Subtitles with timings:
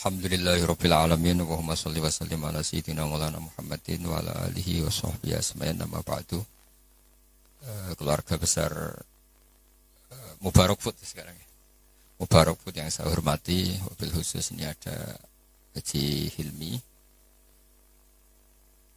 [0.00, 5.36] Alhamdulillahirabbil alamin Allahumma shalli wa sallim ala sayyidina Maulana Muhammadin wa ala alihi wa sahbihi
[5.36, 6.40] asma'in nama ba'du.
[7.60, 11.44] Uh, keluarga besar uh, Mubarak Food sekarang ya.
[12.16, 15.20] Mubarak Food yang saya hormati, mobil khusus ini ada
[15.76, 16.80] Haji Hilmi.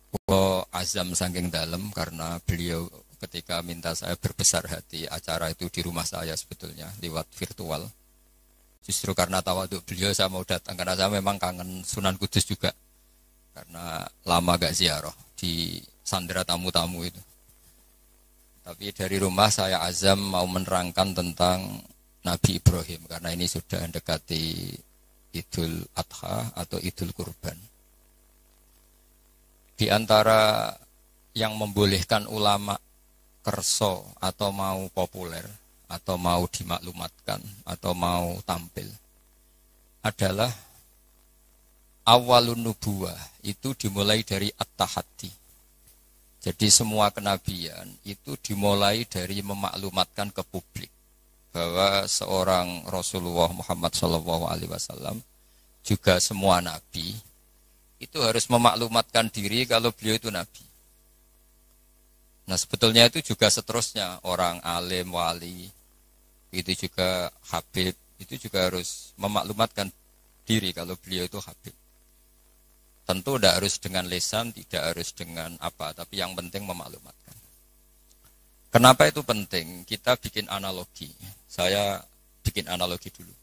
[0.08, 2.88] Kok azam saking dalam karena beliau
[3.20, 7.92] ketika minta saya berbesar hati acara itu di rumah saya sebetulnya lewat virtual
[8.84, 12.72] Justru karena tawaduk beliau saya mau datang karena saya memang kangen Sunan Kudus juga.
[13.54, 17.22] Karena lama gak ziarah di sandera tamu-tamu itu.
[18.64, 21.84] Tapi dari rumah saya azam mau menerangkan tentang
[22.24, 24.72] Nabi Ibrahim karena ini sudah mendekati
[25.36, 27.60] Idul Adha atau Idul Kurban.
[29.76, 30.72] Di antara
[31.36, 32.80] yang membolehkan ulama
[33.44, 35.44] kerso atau mau populer
[35.94, 38.90] atau mau dimaklumatkan atau mau tampil
[40.02, 40.50] adalah
[42.04, 45.32] awalun nubuah itu dimulai dari at-tahaddi.
[46.44, 50.92] Jadi semua kenabian itu dimulai dari memaklumatkan ke publik
[51.56, 55.24] bahwa seorang Rasulullah Muhammad Shallallahu Alaihi Wasallam
[55.86, 57.16] juga semua nabi
[58.02, 60.66] itu harus memaklumatkan diri kalau beliau itu nabi.
[62.44, 65.72] Nah sebetulnya itu juga seterusnya orang alim wali
[66.54, 69.90] itu juga Habib itu juga harus memaklumatkan
[70.46, 71.76] diri kalau beliau itu Habib.
[73.04, 77.36] Tentu tidak harus dengan lesan, tidak harus dengan apa, tapi yang penting memaklumatkan.
[78.72, 79.84] Kenapa itu penting?
[79.84, 81.12] Kita bikin analogi.
[81.46, 82.00] Saya
[82.42, 83.34] bikin analogi dulu.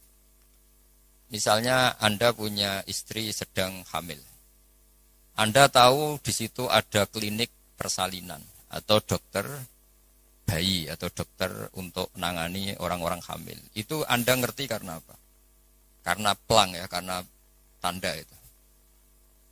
[1.30, 4.18] Misalnya Anda punya istri sedang hamil.
[5.38, 9.46] Anda tahu di situ ada klinik persalinan atau dokter
[10.50, 13.54] bayi atau dokter untuk menangani orang-orang hamil.
[13.70, 15.14] Itu Anda ngerti karena apa?
[16.02, 17.22] Karena pelang ya, karena
[17.78, 18.34] tanda itu.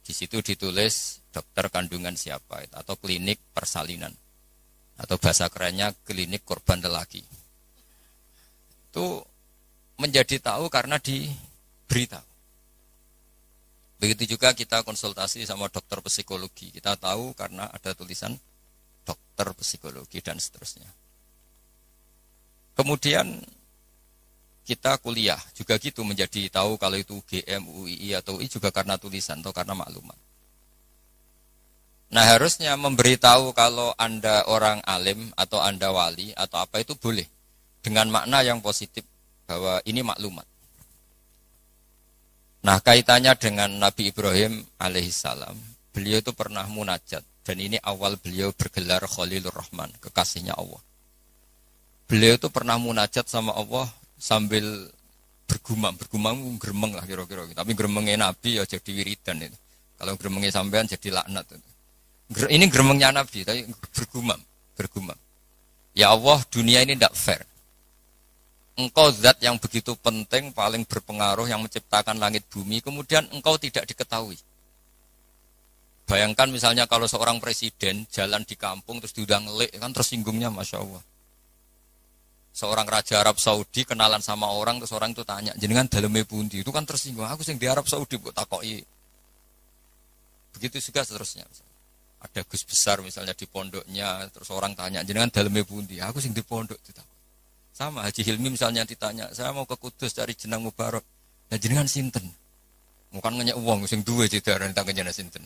[0.03, 4.11] Di situ ditulis dokter kandungan siapa itu, atau klinik persalinan.
[4.99, 7.23] Atau bahasa kerennya klinik korban lelaki.
[8.91, 9.23] Itu
[10.03, 12.27] menjadi tahu karena diberitahu.
[14.03, 16.75] Begitu juga kita konsultasi sama dokter psikologi.
[16.75, 18.35] Kita tahu karena ada tulisan
[19.09, 20.93] dokter psikologi dan seterusnya.
[22.77, 23.41] Kemudian
[24.69, 29.41] kita kuliah juga gitu menjadi tahu kalau itu GM, UII atau UI juga karena tulisan
[29.41, 30.21] atau karena maklumat.
[32.13, 37.25] Nah harusnya memberitahu kalau Anda orang alim atau Anda wali atau apa itu boleh.
[37.81, 39.09] Dengan makna yang positif
[39.49, 40.45] bahwa ini maklumat.
[42.65, 45.57] Nah kaitannya dengan Nabi Ibrahim alaihissalam,
[45.97, 50.85] beliau itu pernah munajat dan ini awal beliau bergelar Khalilur Rahman, kekasihnya Allah.
[52.05, 53.89] Beliau itu pernah munajat sama Allah
[54.21, 54.93] sambil
[55.49, 57.49] bergumam, bergumam geremeng lah kira-kira.
[57.49, 59.57] Tapi geremengnya Nabi ya jadi wiridan itu.
[59.97, 61.49] Kalau geremengnya sampean jadi laknat.
[61.57, 61.69] Itu.
[62.53, 63.65] Ini geremengnya Nabi, tapi
[63.97, 64.41] bergumam,
[64.77, 65.17] bergumam.
[65.97, 67.49] Ya Allah, dunia ini tidak fair.
[68.77, 74.37] Engkau zat yang begitu penting, paling berpengaruh, yang menciptakan langit bumi, kemudian engkau tidak diketahui.
[76.09, 81.05] Bayangkan misalnya kalau seorang presiden jalan di kampung terus diundang lek kan tersinggungnya masya Allah.
[82.57, 86.73] Seorang raja Arab Saudi kenalan sama orang terus orang itu tanya jenengan dalamnya pundi itu
[86.73, 87.29] kan tersinggung.
[87.29, 88.81] Aku sing di Arab Saudi buat takoi.
[90.57, 91.45] Begitu juga seterusnya.
[92.25, 96.01] Ada gus besar misalnya di pondoknya terus orang tanya jenengan dalamnya pundi.
[96.01, 97.05] Aku sing di pondok itu
[97.77, 101.05] Sama Haji Hilmi misalnya ditanya saya mau ke Kudus cari jenang Mubarak.
[101.53, 102.33] Nah jenengan sinten.
[103.13, 104.25] Bukan nanya uang sing dua
[104.57, 105.45] orang tanya sinten.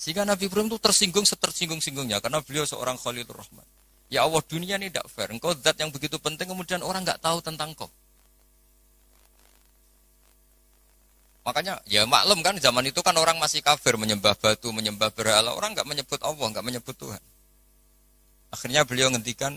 [0.00, 3.68] Sehingga Nabi Ibrahim itu tersinggung setersinggung-singgungnya karena beliau seorang Khalilur Rahman.
[4.08, 5.28] Ya Allah dunia ini tidak fair.
[5.28, 7.92] Engkau zat yang begitu penting kemudian orang nggak tahu tentang kau.
[11.44, 15.52] Makanya ya maklum kan zaman itu kan orang masih kafir menyembah batu, menyembah berhala.
[15.52, 17.20] Orang nggak menyebut Allah, nggak menyebut Tuhan.
[18.56, 19.52] Akhirnya beliau ngendikan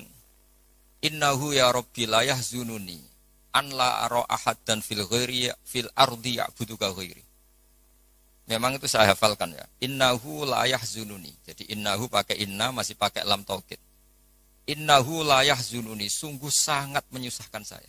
[1.00, 3.00] Innahu ya Rabbi la yahzununi
[3.56, 7.23] an la ahad dan fil ghairi fil ardi ya'buduka ghairi.
[8.44, 9.64] Memang itu saya hafalkan ya.
[9.80, 11.32] Innahu layah zununi.
[11.48, 13.80] Jadi innahu pakai inna masih pakai lam taukid.
[14.68, 16.12] Innahu layah zununi.
[16.12, 17.88] Sungguh sangat menyusahkan saya.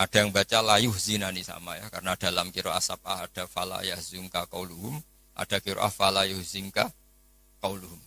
[0.00, 1.92] Ada yang baca layuh zinani sama ya.
[1.92, 4.96] Karena dalam kiro asap ada falayah zunka kauluhum.
[5.36, 6.88] Ada kiro falayuh zinka
[7.60, 8.00] kauluhum.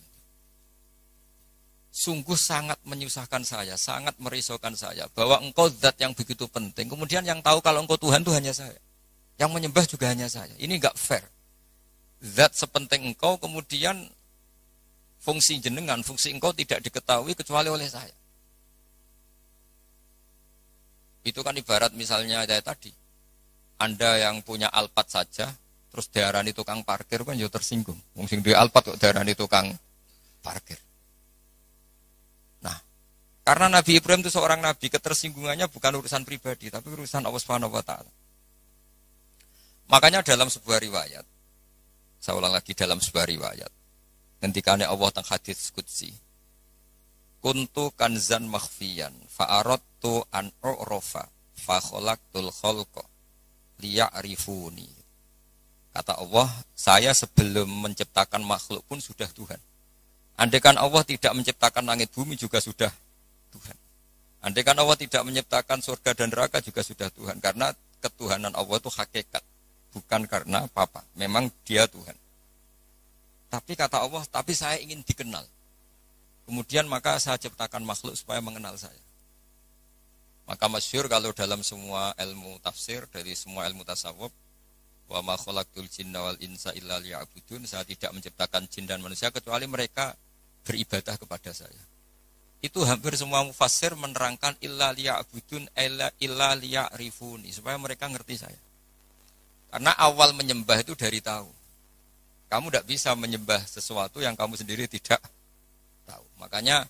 [1.94, 5.06] Sungguh sangat menyusahkan saya, sangat merisaukan saya.
[5.14, 6.90] Bahwa engkau zat yang begitu penting.
[6.90, 8.74] Kemudian yang tahu kalau engkau Tuhan itu hanya saya.
[9.34, 10.54] Yang menyembah juga hanya saya.
[10.58, 11.26] Ini enggak fair.
[12.24, 14.08] Zat sepenting engkau kemudian
[15.18, 18.14] fungsi jenengan, fungsi engkau tidak diketahui kecuali oleh saya.
[21.24, 22.92] Itu kan ibarat misalnya saya tadi.
[23.80, 25.50] Anda yang punya Alphard saja,
[25.90, 27.98] terus diarani tukang parkir kan ya tersinggung.
[28.28, 29.72] Sing duwe Alphard kok diarani tukang
[30.44, 30.78] parkir.
[32.62, 32.76] Nah,
[33.42, 37.82] karena Nabi Ibrahim itu seorang nabi, ketersinggungannya bukan urusan pribadi, tapi urusan Allah Subhanahu wa.
[39.88, 41.24] Makanya dalam sebuah riwayat,
[42.16, 43.72] saya ulang lagi dalam sebuah riwayat,
[44.40, 46.12] ketika Allah tentang hadis qudsi,
[47.44, 53.04] kuntu kanzan makhfiyan fa'aradtu an u'rafa fa khalaqtul khalqa
[53.84, 54.88] liya'rifuni.
[55.94, 59.60] Kata Allah, saya sebelum menciptakan makhluk pun sudah Tuhan.
[60.34, 62.90] Andaikan Allah tidak menciptakan langit bumi juga sudah
[63.54, 63.76] Tuhan.
[64.42, 67.38] Andaikan Allah tidak menciptakan surga dan neraka juga sudah Tuhan.
[67.38, 67.70] Karena
[68.02, 69.40] ketuhanan Allah itu hakikat.
[69.94, 71.06] Bukan karena apa-apa.
[71.14, 72.18] Memang dia Tuhan.
[73.46, 75.46] Tapi kata Allah, tapi saya ingin dikenal.
[76.44, 78.98] Kemudian maka saya ciptakan makhluk supaya mengenal saya.
[80.44, 84.28] Maka masyur kalau dalam semua ilmu tafsir, dari semua ilmu tasawuf,
[85.08, 89.64] wa ma khalaqtul jinna wal insa illa liya'budun, saya tidak menciptakan jin dan manusia kecuali
[89.64, 90.12] mereka
[90.68, 91.80] beribadah kepada saya.
[92.60, 98.60] Itu hampir semua mufassir menerangkan illa liya'budun illa, illa liya'rifuni, supaya mereka ngerti saya.
[99.74, 101.50] Karena awal menyembah itu dari tahu.
[102.46, 105.18] Kamu tidak bisa menyembah sesuatu yang kamu sendiri tidak
[106.06, 106.22] tahu.
[106.38, 106.86] Makanya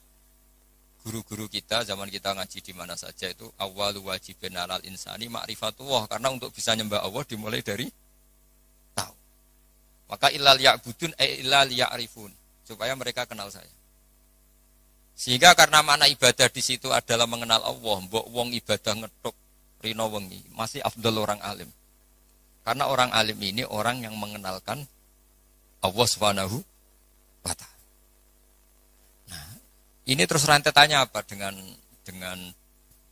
[1.00, 6.28] guru-guru kita zaman kita ngaji di mana saja itu awal wajib alal insani ma'rifatullah karena
[6.28, 7.88] untuk bisa nyembah Allah dimulai dari
[8.92, 9.16] tahu.
[10.12, 12.28] Maka ilal ya'budun e ilal ya'rifun
[12.68, 13.72] supaya mereka kenal saya.
[15.16, 19.32] Sehingga karena mana ibadah di situ adalah mengenal Allah, mbok wong ibadah ngetuk
[19.80, 21.72] rino wengi, masih afdal orang alim.
[22.64, 24.88] Karena orang alim ini orang yang mengenalkan
[25.84, 26.56] Allah Subhanahu
[27.44, 27.72] wa taala.
[30.04, 31.52] Ini terus rentetannya apa dengan
[32.04, 32.36] dengan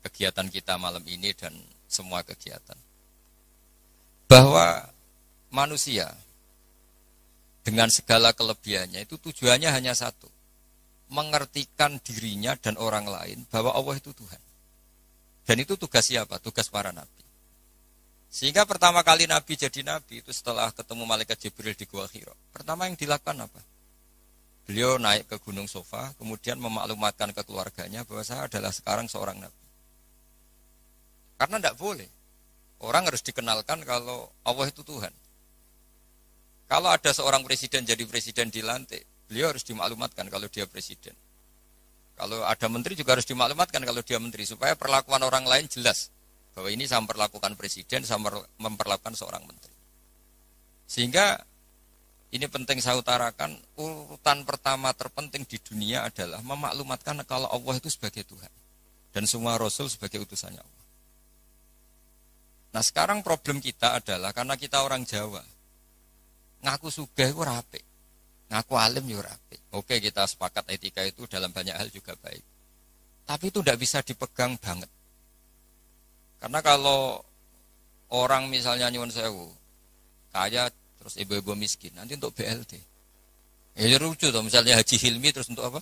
[0.04, 1.52] kegiatan kita malam ini dan
[1.88, 2.76] semua kegiatan.
[4.28, 4.88] Bahwa
[5.52, 6.16] manusia
[7.62, 10.28] dengan segala kelebihannya itu tujuannya hanya satu.
[11.12, 14.40] Mengertikan dirinya dan orang lain bahwa Allah itu Tuhan.
[15.44, 16.40] Dan itu tugas siapa?
[16.40, 17.21] Tugas para nabi.
[18.32, 22.32] Sehingga pertama kali nabi jadi nabi itu setelah ketemu malaikat Jibril di Gua Hira.
[22.49, 23.61] Pertama yang dilakukan apa?
[24.64, 29.64] Beliau naik ke Gunung Sofa, kemudian memaklumatkan ke keluarganya bahwa saya adalah sekarang seorang nabi.
[31.37, 32.08] Karena tidak boleh.
[32.81, 35.12] Orang harus dikenalkan kalau Allah itu Tuhan.
[36.73, 41.12] Kalau ada seorang presiden jadi presiden di lantai, beliau harus dimaklumatkan kalau dia presiden.
[42.17, 46.08] Kalau ada menteri juga harus dimaklumatkan kalau dia menteri supaya perlakuan orang lain jelas
[46.52, 48.20] bahwa ini saya memperlakukan presiden, saya
[48.60, 49.72] memperlakukan seorang menteri.
[50.84, 51.40] Sehingga
[52.32, 58.25] ini penting saya utarakan, urutan pertama terpenting di dunia adalah memaklumatkan kalau Allah itu sebagai
[58.25, 58.52] Tuhan.
[59.12, 60.84] Dan semua Rasul sebagai utusannya Allah.
[62.72, 65.44] Nah sekarang problem kita adalah karena kita orang Jawa.
[66.64, 67.81] Ngaku sugih itu rapi.
[68.48, 69.56] Ngaku alim juga rapi.
[69.76, 72.40] Oke kita sepakat etika itu dalam banyak hal juga baik.
[73.28, 74.88] Tapi itu tidak bisa dipegang banget.
[76.43, 77.23] Karena kalau
[78.11, 79.47] orang misalnya nyuwun sewu,
[80.35, 80.67] kaya
[80.99, 82.79] terus ibu-ibu miskin nanti untuk BLT
[83.75, 85.81] ya lucu tuh misalnya Haji Hilmi terus untuk apa?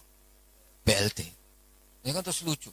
[0.84, 1.20] BLT
[2.04, 2.68] ya kan terus lucu.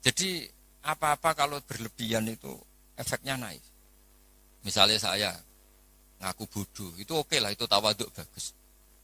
[0.00, 0.48] Jadi
[0.84, 2.52] apa-apa kalau berlebihan itu
[2.96, 3.60] efeknya naik.
[4.64, 5.32] Misalnya saya
[6.20, 8.52] ngaku bodoh itu oke okay lah itu tawaduk bagus.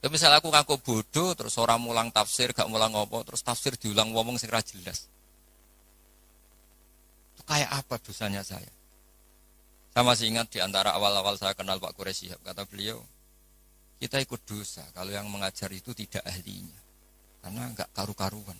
[0.01, 4.13] Tapi misalnya aku ngaku bodoh terus orang mulang tafsir gak mulang ngopo terus tafsir diulang
[4.13, 5.09] ngomong segera jelas
[7.45, 8.73] kayak apa dosanya saya
[9.95, 12.99] saya masih ingat di antara awal-awal saya kenal Pak Quraisy kata beliau,
[14.03, 16.83] kita ikut dosa kalau yang mengajar itu tidak ahlinya.
[17.39, 18.59] Karena nggak karu-karuan.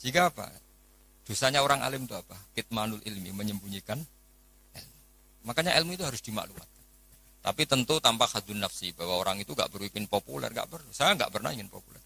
[0.00, 0.48] Sehingga apa?
[1.28, 2.40] Dosanya orang alim itu apa?
[2.56, 4.00] Kitmanul ilmi, menyembunyikan
[4.72, 4.98] ilmu.
[5.44, 6.84] Makanya ilmu itu harus dimaklumatkan.
[7.44, 10.88] Tapi tentu tanpa hadun nafsi, bahwa orang itu nggak perlu ingin populer, nggak perlu.
[10.88, 12.00] Saya nggak pernah ingin populer.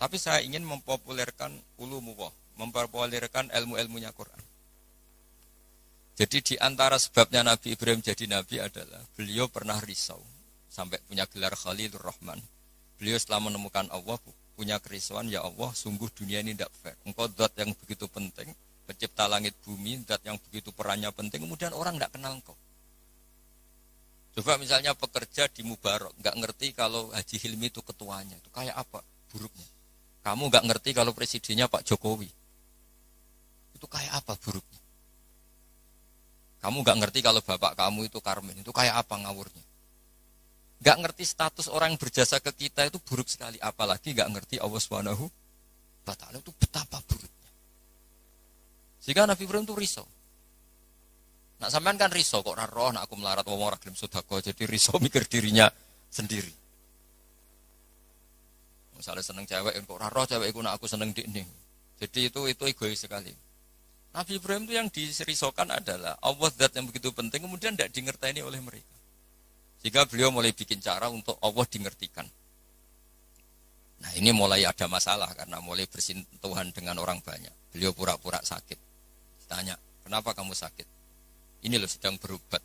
[0.00, 4.49] Tapi saya ingin mempopulerkan ulumuwah, mempopulerkan ilmu-ilmunya Quran.
[6.20, 10.20] Jadi di antara sebabnya Nabi Ibrahim jadi Nabi adalah beliau pernah risau
[10.68, 12.36] sampai punya gelar Khalilur Rahman.
[13.00, 14.20] Beliau setelah menemukan Allah
[14.52, 16.92] punya kerisauan ya Allah sungguh dunia ini tidak fair.
[17.08, 18.52] Engkau zat yang begitu penting,
[18.84, 22.56] pencipta langit bumi, zat yang begitu perannya penting, kemudian orang tidak kenal engkau.
[24.36, 29.00] Coba misalnya pekerja di Mubarok, nggak ngerti kalau Haji Hilmi itu ketuanya, itu kayak apa
[29.32, 29.68] buruknya.
[30.20, 32.28] Kamu nggak ngerti kalau presidennya Pak Jokowi,
[33.72, 34.79] itu kayak apa buruknya.
[36.60, 39.64] Kamu gak ngerti kalau bapak kamu itu Karmen, itu kayak apa ngawurnya.
[40.80, 43.56] Gak ngerti status orang yang berjasa ke kita itu buruk sekali.
[43.60, 45.24] Apalagi gak ngerti Allah Subhanahu
[46.04, 47.50] wa ta'ala itu betapa buruknya.
[49.00, 50.08] Sehingga Nabi Ibrahim itu risau.
[51.60, 54.64] Nak sampean kan riso kok ora roh nak aku melarat wong ora gelem sedekah jadi
[54.64, 55.68] riso mikir dirinya
[56.08, 56.52] sendiri.
[58.96, 61.28] Misalnya seneng cewek kok ora roh cewek iku nak aku seneng dik
[62.00, 63.32] Jadi itu itu egois sekali.
[64.10, 68.58] Nabi Ibrahim itu yang diserisokan adalah Allah zat yang begitu penting kemudian tidak dimengerti oleh
[68.58, 68.96] mereka.
[69.78, 72.26] Sehingga beliau mulai bikin cara untuk Allah dimengertikan.
[74.00, 77.52] Nah ini mulai ada masalah karena mulai bersentuhan dengan orang banyak.
[77.70, 78.76] Beliau pura-pura sakit.
[79.46, 80.86] Tanya, kenapa kamu sakit?
[81.64, 82.62] Ini loh sedang berobat.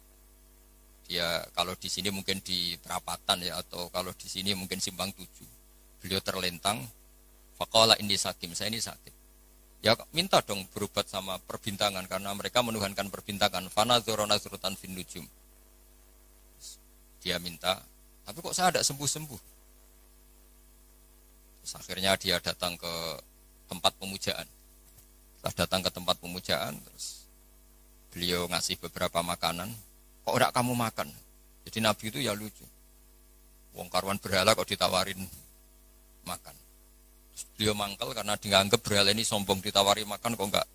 [1.06, 5.50] Dia kalau di sini mungkin di perapatan ya atau kalau di sini mungkin simpang tujuh.
[6.02, 6.82] Beliau terlentang.
[7.56, 9.15] Fakola ini sakit, saya ini sakit.
[9.86, 13.70] Ya minta dong berobat sama perbintangan karena mereka menuhankan perbintangan.
[13.70, 15.30] Fana zorona nujum.
[17.22, 17.86] Dia minta,
[18.26, 19.42] tapi kok saya ada sembuh-sembuh.
[21.62, 22.94] Terus akhirnya dia datang ke
[23.70, 24.50] tempat pemujaan.
[25.38, 27.30] Setelah datang ke tempat pemujaan, terus
[28.10, 29.70] beliau ngasih beberapa makanan.
[30.26, 31.14] Kok udah kamu makan?
[31.70, 32.66] Jadi Nabi itu ya lucu.
[33.78, 35.22] Wong karuan berhala kok ditawarin
[36.26, 36.65] makan.
[37.56, 40.68] Beliau mangkel karena dianggap berhala ini sombong ditawari makan kok enggak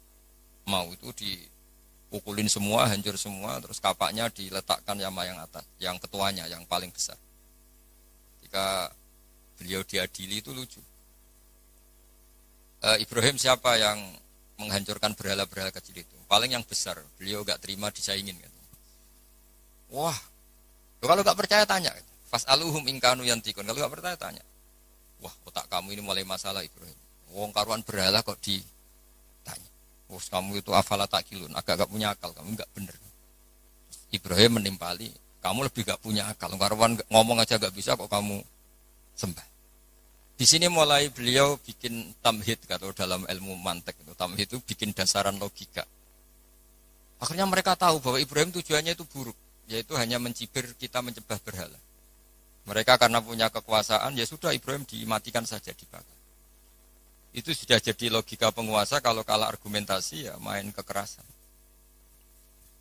[0.69, 6.63] mau itu dipukulin semua, hancur semua, terus kapaknya diletakkan sama yang atas, yang ketuanya, yang
[6.69, 7.17] paling besar.
[8.45, 8.93] Jika
[9.57, 10.81] beliau diadili itu lucu.
[12.81, 13.99] Uh, Ibrahim siapa yang
[14.57, 16.17] menghancurkan berhala-berhala kecil itu?
[16.29, 18.37] Paling yang besar, beliau gak terima disaingin.
[18.41, 18.53] Kan.
[19.93, 20.17] Wah,
[21.03, 21.93] kalau gak percaya tanya.
[22.31, 23.67] Fas aluhum ingkanu yantikun.
[23.67, 24.41] Kalau gak percaya tanya.
[25.21, 26.97] Wah, otak kamu ini mulai masalah Ibrahim.
[27.37, 29.71] Wong karuan berhala kok ditanya.
[30.09, 32.97] Wah, kamu itu afala takilun, agak gak punya akal, kamu gak bener.
[34.11, 35.13] Ibrahim menimpali,
[35.45, 36.51] kamu lebih gak punya akal.
[36.57, 38.43] Karuan ngomong aja gak bisa kok kamu
[39.15, 39.47] sembah.
[40.41, 45.37] Di sini mulai beliau bikin tamhid kalau dalam ilmu mantek itu tamhid itu bikin dasaran
[45.37, 45.85] logika.
[47.21, 49.37] Akhirnya mereka tahu bahwa Ibrahim tujuannya itu buruk,
[49.69, 51.77] yaitu hanya mencibir kita mencebah berhala.
[52.71, 56.15] Mereka karena punya kekuasaan, ya sudah Ibrahim dimatikan saja dibakar.
[57.35, 61.27] Itu sudah jadi logika penguasa kalau kalah argumentasi ya main kekerasan.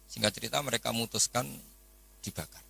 [0.06, 1.50] Singkat cerita mereka memutuskan
[2.22, 2.62] dibakar.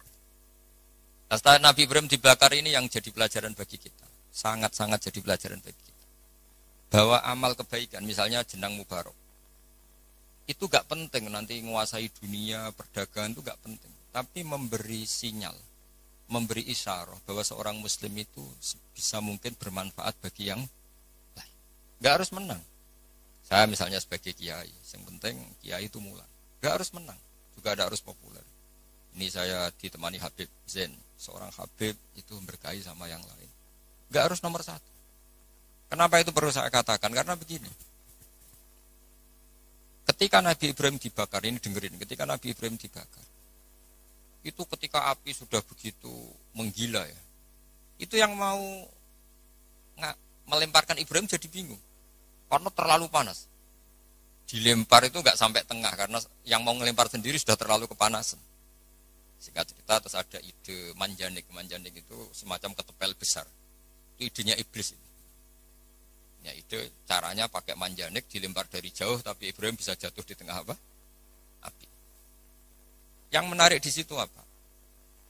[1.30, 4.08] Setelah Nabi Ibrahim dibakar ini yang jadi pelajaran bagi kita.
[4.34, 6.06] Sangat-sangat jadi pelajaran bagi kita.
[6.90, 9.14] Bahwa amal kebaikan, misalnya jenang mubarok.
[10.50, 13.94] Itu gak penting nanti menguasai dunia, perdagangan itu gak penting.
[14.10, 15.54] Tapi memberi sinyal,
[16.30, 18.46] memberi isyarah bahwa seorang muslim itu
[18.94, 20.62] bisa mungkin bermanfaat bagi yang
[21.34, 21.56] lain.
[22.00, 22.62] Gak harus menang.
[23.50, 26.26] Saya misalnya sebagai kiai, yang penting kiai itu mulai.
[26.62, 27.18] Gak harus menang,
[27.58, 28.46] juga ada harus populer.
[29.18, 33.50] Ini saya ditemani Habib Zain seorang Habib itu berkahi sama yang lain.
[34.14, 34.94] Gak harus nomor satu.
[35.90, 37.10] Kenapa itu perlu saya katakan?
[37.10, 37.68] Karena begini.
[40.06, 43.26] Ketika Nabi Ibrahim dibakar, ini dengerin, ketika Nabi Ibrahim dibakar,
[44.44, 46.12] itu ketika api sudah begitu
[46.56, 47.22] menggila ya,
[48.00, 48.60] itu yang mau
[50.00, 50.16] nggak
[50.48, 51.82] melemparkan Ibrahim jadi bingung,
[52.48, 53.46] karena terlalu panas.
[54.50, 58.42] Dilempar itu nggak sampai tengah karena yang mau ngelempar sendiri sudah terlalu kepanasan.
[59.38, 61.46] Singkat cerita terus ada ide manjanik.
[61.54, 63.46] Manjanik itu semacam ketepel besar.
[64.18, 64.98] Itu idenya iblis.
[66.42, 70.74] Ya ide caranya pakai manjanik dilempar dari jauh tapi Ibrahim bisa jatuh di tengah apa?
[73.30, 74.42] Yang menarik di situ apa?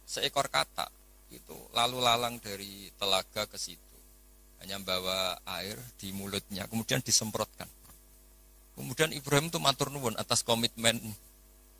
[0.08, 0.88] Seekor kata
[1.29, 3.98] itu lalu lalang dari telaga ke situ.
[4.60, 7.68] Hanya bawa air di mulutnya, kemudian disemprotkan.
[8.75, 11.00] Kemudian Ibrahim itu matur nuwun atas komitmen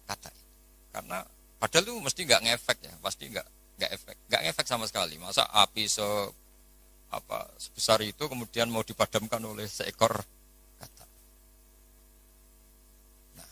[0.08, 0.48] kata itu.
[0.92, 1.24] Karena
[1.60, 5.20] Padahal itu mesti nggak ngefek ya, pasti nggak nggak efek, nggak ngefek sama sekali.
[5.20, 6.08] Masa api se
[7.12, 10.24] apa sebesar itu kemudian mau dipadamkan oleh seekor
[10.80, 11.06] kata.
[13.36, 13.52] Nah,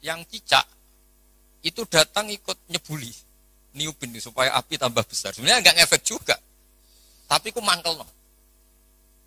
[0.00, 0.64] yang cicak
[1.62, 3.10] itu datang ikut nyebuli,
[3.78, 5.34] niupin supaya api tambah besar.
[5.34, 6.36] Sebenarnya nggak ngefek juga,
[7.30, 8.06] tapi ku mangkel no.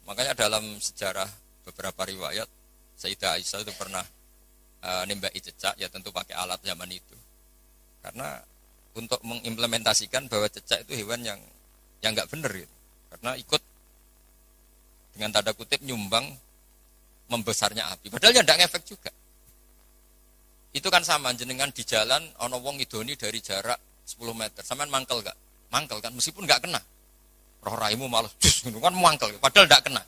[0.06, 1.28] Makanya dalam sejarah
[1.66, 2.46] beberapa riwayat
[2.96, 4.06] Sayyidah Aisyah itu pernah
[4.86, 7.18] uh, nembaki cecak ya tentu pakai alat zaman itu
[8.06, 8.38] karena
[8.96, 11.42] untuk mengimplementasikan bahwa cecak itu hewan yang
[12.00, 12.76] yang nggak benar gitu.
[13.12, 13.62] Karena ikut
[15.18, 16.30] dengan tanda kutip nyumbang
[17.28, 18.14] membesarnya api.
[18.14, 19.12] Padahal ya nggak ngefek juga.
[20.76, 24.60] Itu kan sama jenengan di jalan ono wong idoni dari jarak 10 meter.
[24.60, 25.38] Sampean mangkel gak?
[25.72, 26.84] Mangkel kan meskipun nggak kena.
[27.64, 30.04] Roh raimu malah jus kan mangkel padahal nggak kena.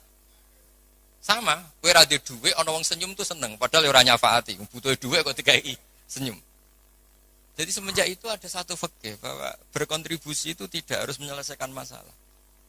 [1.18, 4.60] Sama, kue radio duwe ono wong senyum tuh seneng padahal ya ora nyafaati.
[4.68, 5.72] Butuh duwe kok dikai
[6.04, 6.36] senyum.
[7.58, 12.14] Jadi semenjak itu ada satu fakih bahwa berkontribusi itu tidak harus menyelesaikan masalah.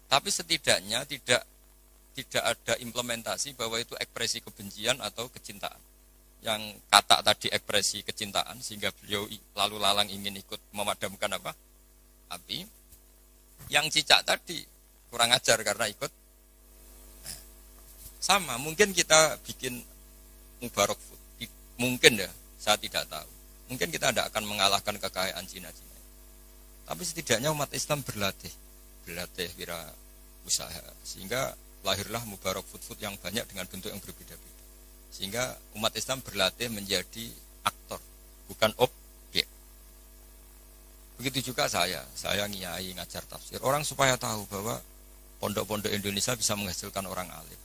[0.10, 1.46] Tapi setidaknya tidak
[2.18, 5.78] tidak ada implementasi bahwa itu ekspresi kebencian atau kecintaan.
[6.40, 9.28] Yang kata tadi ekspresi kecintaan sehingga beliau
[9.60, 11.52] lalu lalang ingin ikut memadamkan apa?
[12.32, 12.64] Api.
[13.68, 14.64] Yang cicak tadi
[15.12, 16.12] kurang ajar karena ikut.
[18.20, 19.84] Sama mungkin kita bikin
[20.64, 21.20] mubarak food.
[21.80, 22.30] Mungkin ya
[22.60, 23.32] saya tidak tahu.
[23.72, 26.00] Mungkin kita tidak akan mengalahkan kekayaan Cina-Cina.
[26.88, 28.52] Tapi setidaknya umat Islam berlatih
[29.10, 29.80] berlatih wira
[30.46, 34.49] usaha sehingga lahirlah mubarak food food yang banyak dengan bentuk yang berbeda-beda
[35.10, 37.28] sehingga umat Islam berlatih menjadi
[37.66, 38.00] aktor,
[38.48, 39.48] bukan objek.
[41.20, 43.60] Begitu juga saya, saya ngiyai ngajar tafsir.
[43.66, 44.80] Orang supaya tahu bahwa
[45.44, 47.62] pondok-pondok Indonesia bisa menghasilkan orang alim.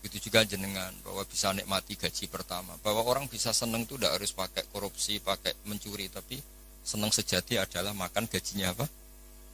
[0.00, 2.72] Begitu juga jenengan bahwa bisa nikmati gaji pertama.
[2.80, 6.40] Bahwa orang bisa seneng itu tidak harus pakai korupsi, pakai mencuri, tapi
[6.80, 8.88] seneng sejati adalah makan gajinya apa?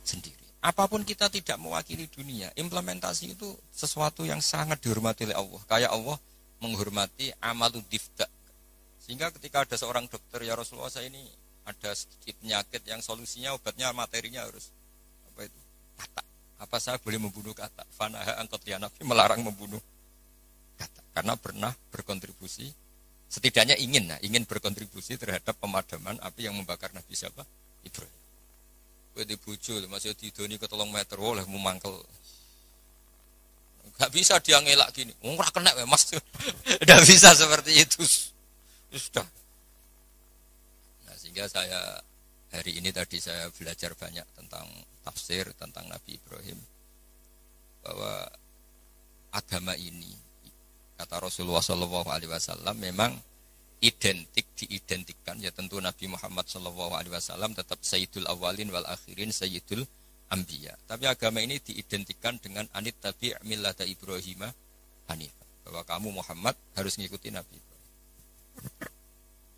[0.06, 0.46] Sendiri.
[0.62, 5.62] Apa pun kita tidak mewakili dunia, implementasi itu sesuatu yang sangat dihormati oleh Allah.
[5.66, 6.16] Kayak Allah
[6.60, 8.26] menghormati amalu difda.
[9.02, 11.22] Sehingga ketika ada seorang dokter ya Rasulullah saya ini
[11.66, 14.70] ada sedikit penyakit yang solusinya obatnya materinya harus
[15.32, 15.60] apa itu
[15.98, 16.22] kata.
[16.56, 17.84] Apa saya boleh membunuh kata?
[17.92, 19.82] Fanaha angkot ya Nabi melarang membunuh
[20.78, 22.86] kata karena pernah berkontribusi
[23.26, 27.42] setidaknya ingin nah, ingin berkontribusi terhadap pemadaman api yang membakar Nabi siapa?
[27.82, 28.14] Ibrahim.
[29.16, 31.94] Kowe di bojo masih didoni ke tolong meter oleh memangkel
[33.96, 35.12] Gak bisa dia ngelak gini.
[35.24, 36.12] Ora kena mas.
[36.80, 38.04] Tidak bisa seperti itu.
[38.92, 39.24] Sudah.
[41.08, 42.00] Nah, sehingga saya
[42.52, 44.66] hari ini tadi saya belajar banyak tentang
[45.04, 46.58] tafsir tentang Nabi Ibrahim
[47.84, 48.26] bahwa
[49.30, 50.10] agama ini
[50.96, 53.12] kata Rasulullah Wasallam memang
[53.84, 59.84] identik diidentikan ya tentu Nabi Muhammad Shallallahu Alaihi Wasallam tetap Sayyidul Awalin wal Akhirin Sayyidul
[60.30, 60.74] ambiya.
[60.86, 64.46] Tapi agama ini diidentikan dengan anit tabi' millata Ibrahim
[65.10, 65.34] Hanif.
[65.66, 67.92] Bahwa kamu Muhammad harus mengikuti Nabi Ibrahim.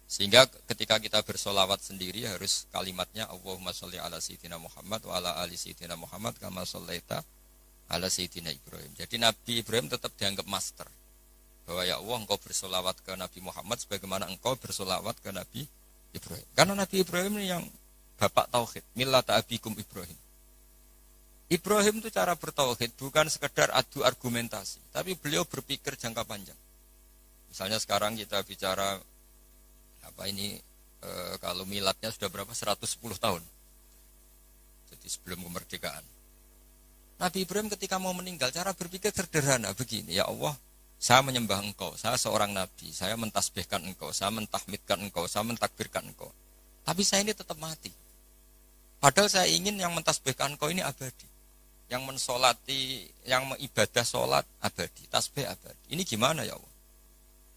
[0.08, 5.60] Sehingga ketika kita bersolawat sendiri harus kalimatnya Allahumma sholli ala sayyidina Muhammad wa ala ali
[5.60, 7.20] sayyidina Muhammad kama shollaita
[7.92, 8.88] ala sayyidina Ibrahim.
[8.96, 10.88] Jadi Nabi Ibrahim tetap dianggap master.
[11.68, 15.68] Bahwa ya Allah engkau bersolawat ke Nabi Muhammad sebagaimana engkau bersolawat ke Nabi
[16.16, 16.48] Ibrahim.
[16.56, 17.64] Karena Nabi Ibrahim ini yang
[18.16, 20.16] bapak tauhid, millata abikum Ibrahim.
[21.48, 26.56] Ibrahim itu cara bertauhid bukan sekedar adu argumentasi, tapi beliau berpikir jangka panjang.
[27.48, 29.00] Misalnya sekarang kita bicara
[30.04, 30.60] apa ini
[31.00, 33.40] e, kalau miladnya sudah berapa 110 tahun.
[34.92, 36.04] Jadi sebelum kemerdekaan.
[37.16, 40.52] Nabi Ibrahim ketika mau meninggal cara berpikir sederhana begini, ya Allah,
[41.00, 46.28] saya menyembah engkau, saya seorang nabi, saya mentasbihkan engkau, saya mentahmidkan engkau, saya mentakbirkan engkau.
[46.84, 47.88] Tapi saya ini tetap mati.
[49.00, 51.37] Padahal saya ingin yang mentasbihkan engkau ini abadi
[51.88, 55.96] yang mensolati, yang mengibadah sholat abadi, tasbih abadi.
[55.96, 56.74] Ini gimana ya Allah?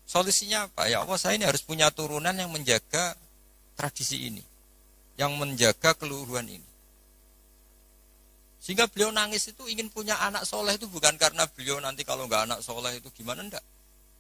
[0.07, 0.87] Solusinya apa?
[0.87, 3.15] Ya Allah, saya ini harus punya turunan yang menjaga
[3.75, 4.43] tradisi ini,
[5.19, 6.69] yang menjaga keluhuran ini.
[8.61, 12.47] Sehingga beliau nangis itu ingin punya anak soleh itu bukan karena beliau nanti kalau nggak
[12.47, 13.63] anak soleh itu gimana enggak.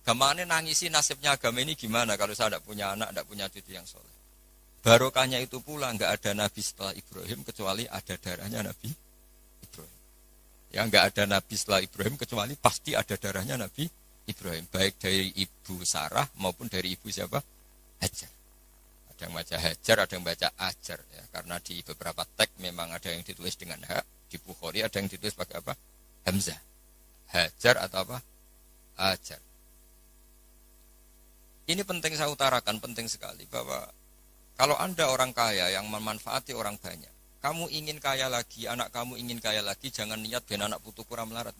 [0.01, 3.85] Gimana nangisi nasibnya agama ini gimana kalau saya tidak punya anak, tidak punya cucu yang
[3.85, 4.15] soleh.
[4.81, 8.89] Barokahnya itu pula nggak ada nabi setelah Ibrahim kecuali ada darahnya nabi
[10.71, 13.91] Ya nggak ada nabi setelah Ibrahim kecuali pasti ada darahnya Nabi
[14.31, 17.41] Ibrahim, baik dari ibu Sarah maupun dari ibu siapa?
[17.99, 18.31] Hajar.
[19.11, 23.09] Ada yang baca Hajar, ada yang baca Ajar ya, karena di beberapa teks memang ada
[23.09, 25.73] yang ditulis dengan hak, di Bukhari ada yang ditulis pakai apa?
[26.29, 26.59] Hamzah.
[27.33, 28.17] Hajar atau apa?
[29.01, 29.41] Ajar.
[31.65, 33.89] Ini penting saya utarakan, penting sekali bahwa
[34.57, 39.41] kalau Anda orang kaya yang memanfaati orang banyak, kamu ingin kaya lagi, anak kamu ingin
[39.41, 41.57] kaya lagi, jangan niat biar anak putu kurang melarat.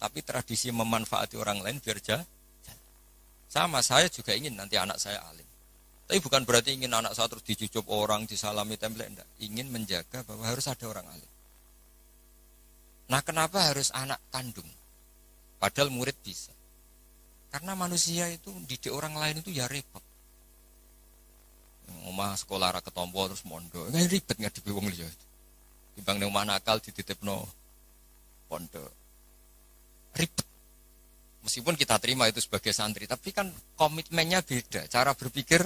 [0.00, 2.24] Tapi tradisi memanfaati orang lain biar jalan.
[3.48, 5.44] Sama, saya juga ingin nanti anak saya alim.
[6.08, 9.28] Tapi bukan berarti ingin anak saya terus dicucup orang, disalami template, enggak.
[9.44, 11.32] Ingin menjaga bahwa harus ada orang alim.
[13.12, 14.68] Nah kenapa harus anak kandung?
[15.60, 16.52] Padahal murid bisa.
[17.52, 20.07] Karena manusia itu didik orang lain itu ya repot
[22.08, 23.88] omah sekolah ra ketompo terus mondok.
[23.92, 25.08] Nggak ribet ngadepi wong liya.
[25.96, 27.44] Timbang ning omah nakal dititipno
[28.46, 28.90] pondok.
[30.16, 30.46] Ribet.
[31.44, 33.48] Meskipun kita terima itu sebagai santri, tapi kan
[33.78, 35.64] komitmennya beda, cara berpikir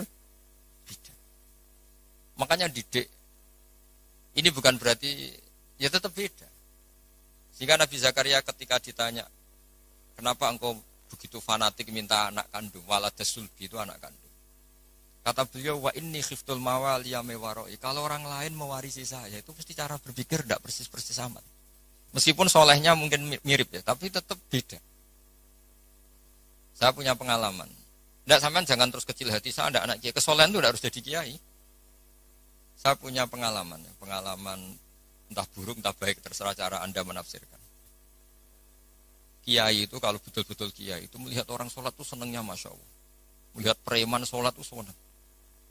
[0.86, 1.14] beda.
[2.38, 3.10] Makanya didik
[4.32, 5.28] ini bukan berarti
[5.76, 6.48] ya tetap beda.
[7.52, 9.28] Sehingga Nabi Zakaria ketika ditanya,
[10.16, 10.78] kenapa engkau
[11.12, 14.21] begitu fanatik minta anak kandung, waladesulbi itu anak kandung.
[15.22, 17.78] Kata beliau, wa ini khiftul mawal ya mewaroi.
[17.78, 21.38] Kalau orang lain mewarisi saya, itu pasti cara berpikir tidak persis-persis sama.
[22.10, 24.82] Meskipun solehnya mungkin mirip ya, tapi tetap beda.
[26.74, 27.70] Saya punya pengalaman.
[28.26, 30.10] Tidak sampean jangan terus kecil hati saya ada anak kiai.
[30.10, 31.34] Kesolehan itu tidak harus jadi kiai.
[32.74, 33.92] Saya punya pengalaman, ya.
[34.02, 34.58] pengalaman
[35.30, 37.62] entah buruk entah baik terserah cara anda menafsirkan.
[39.46, 42.90] Kiai itu kalau betul-betul kiai itu melihat orang sholat itu senengnya masya Allah.
[43.54, 44.94] Melihat preman sholat itu seneng.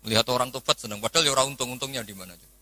[0.02, 0.98] Melihat orang tobat seneng.
[0.98, 2.58] Padahal ya orang untung-untungnya di mana juga.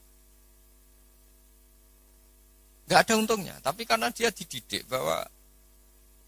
[2.89, 3.55] Gak ada untungnya.
[3.63, 5.23] Tapi karena dia dididik bahwa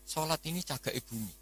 [0.07, 1.35] sholat ini cagai bumi.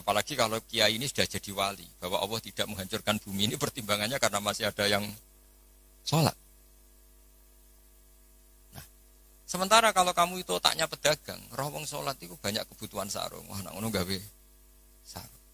[0.00, 1.86] Apalagi kalau kiai ini sudah jadi wali.
[2.02, 5.04] Bahwa Allah tidak menghancurkan bumi ini pertimbangannya karena masih ada yang
[6.02, 6.34] sholat.
[8.74, 8.86] Nah,
[9.46, 13.44] sementara kalau kamu itu otaknya pedagang, rohong sholat itu banyak kebutuhan sarung.
[13.46, 14.18] Wah, nak ngono gawe
[15.04, 15.44] sarung.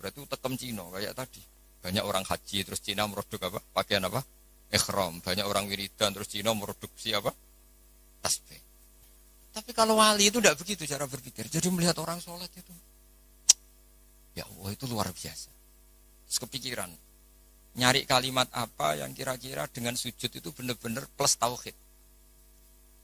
[0.00, 1.59] Berarti tekem Cina kayak tadi.
[1.80, 3.58] Banyak orang haji terus Cina meroduk apa?
[3.72, 4.20] Pakaian apa?
[4.68, 5.24] Ikhram.
[5.24, 7.32] Banyak orang wiridan terus Cina meroduksi apa?
[8.20, 8.60] Tasbih.
[9.50, 11.48] Tapi kalau wali itu tidak begitu cara berpikir.
[11.48, 12.70] Jadi melihat orang sholat itu.
[14.36, 15.50] Ya Allah itu luar biasa.
[16.28, 16.90] Terus kepikiran.
[17.80, 21.74] Nyari kalimat apa yang kira-kira dengan sujud itu benar-benar plus tauhid.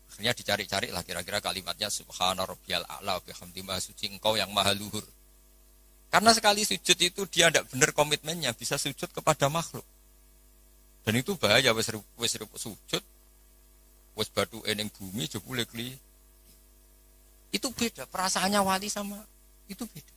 [0.07, 5.03] Akhirnya dicari-cari lah kira-kira kalimatnya Subhana rabbiyal a'la bihamdi maha suci engkau yang maha luhur.
[6.11, 9.85] Karena sekali sujud itu dia tidak benar komitmennya bisa sujud kepada makhluk.
[11.07, 13.03] Dan itu bahaya wes wes sujud
[14.17, 15.95] wes batu eneng bumi jebule kli.
[17.55, 19.19] Itu beda perasaannya wali sama
[19.71, 20.15] itu beda.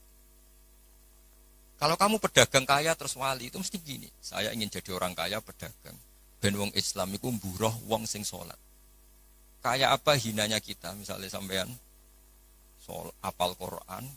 [1.80, 4.10] Kalau kamu pedagang kaya terus wali itu mesti gini.
[4.20, 5.96] Saya ingin jadi orang kaya pedagang.
[6.40, 8.58] Ben wong Islam itu buroh wong sing sholat.
[9.60, 11.68] Kayak apa hinanya kita misalnya sampean
[12.80, 14.08] sol apal Quran,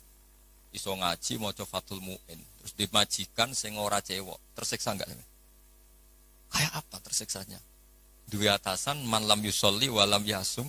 [0.72, 2.40] iso ngaji mau fatul muin.
[2.60, 5.12] Terus dimajikan sing ora cewek tersiksa enggak?
[6.52, 7.60] Kayak apa tersiksanya?
[8.28, 10.68] Dua atasan man lam yusolli walam yasum.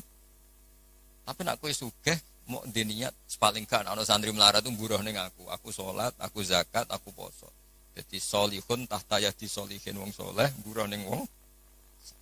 [1.23, 2.19] Tapi nak kue sugeh
[2.51, 5.47] mau diniat paling kan ono santri melara tuh buruh neng aku.
[5.47, 7.47] Aku sholat aku zakat aku poso
[7.93, 11.23] jadi solihun tahta ya disolihin wong soleh buruh neng wong.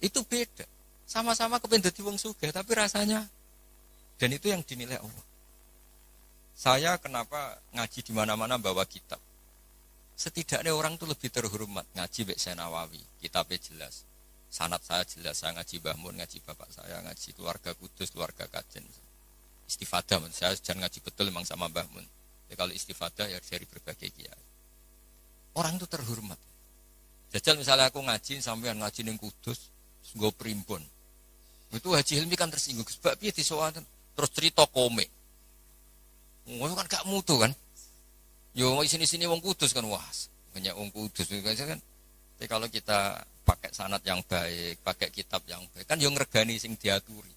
[0.04, 0.68] Itu beda.
[1.08, 3.24] Sama-sama kepengen jadi wong sugeh tapi rasanya.
[4.20, 5.26] Dan itu yang dinilai Allah
[6.62, 9.18] saya kenapa ngaji di mana-mana bawa kitab?
[10.14, 14.06] Setidaknya orang itu lebih terhormat ngaji Bek Nawawi, kitabnya jelas.
[14.46, 18.86] Sanat saya jelas, saya ngaji Bahmun, ngaji bapak saya, ngaji keluarga Kudus, keluarga Kajen.
[19.66, 22.06] Istifadah, saya jangan ngaji betul memang sama Bahmun.
[22.46, 24.44] Ya, kalau istifadah ya dari berbagai kiai.
[25.58, 26.38] Orang itu terhormat.
[27.34, 29.74] Jajal misalnya aku ngaji sampai ngaji yang Kudus,
[30.14, 30.84] gue primbon.
[31.74, 32.86] Itu Haji Hilmi kan tersinggung.
[32.86, 35.10] Sebab dia terus cerita komik
[36.60, 37.54] Wah kan gak mutu kan.
[38.52, 40.04] Yo sini sini wong kudus kan wah
[40.52, 41.80] banyak wong kudus kan.
[41.80, 46.76] Tapi kalau kita pakai sanat yang baik, pakai kitab yang baik, kan yang ngergani sing
[46.76, 47.32] diaturi.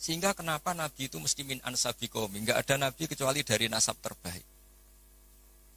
[0.00, 2.40] Sehingga kenapa Nabi itu mesti min ansabi komi?
[2.40, 4.46] Enggak ada Nabi kecuali dari nasab terbaik.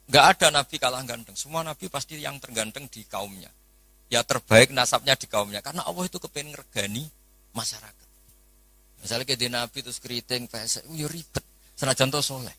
[0.08, 1.36] Enggak ada Nabi kalah ganteng.
[1.36, 3.52] Semua Nabi pasti yang terganteng di kaumnya.
[4.08, 5.60] Ya terbaik nasabnya di kaumnya.
[5.60, 7.04] Karena Allah itu kepengen ngergani
[7.52, 8.03] masyarakat.
[9.04, 11.44] Misalnya ke Nabi terus keriting, pesek, ya ribet.
[11.76, 12.56] Senajan to soleh.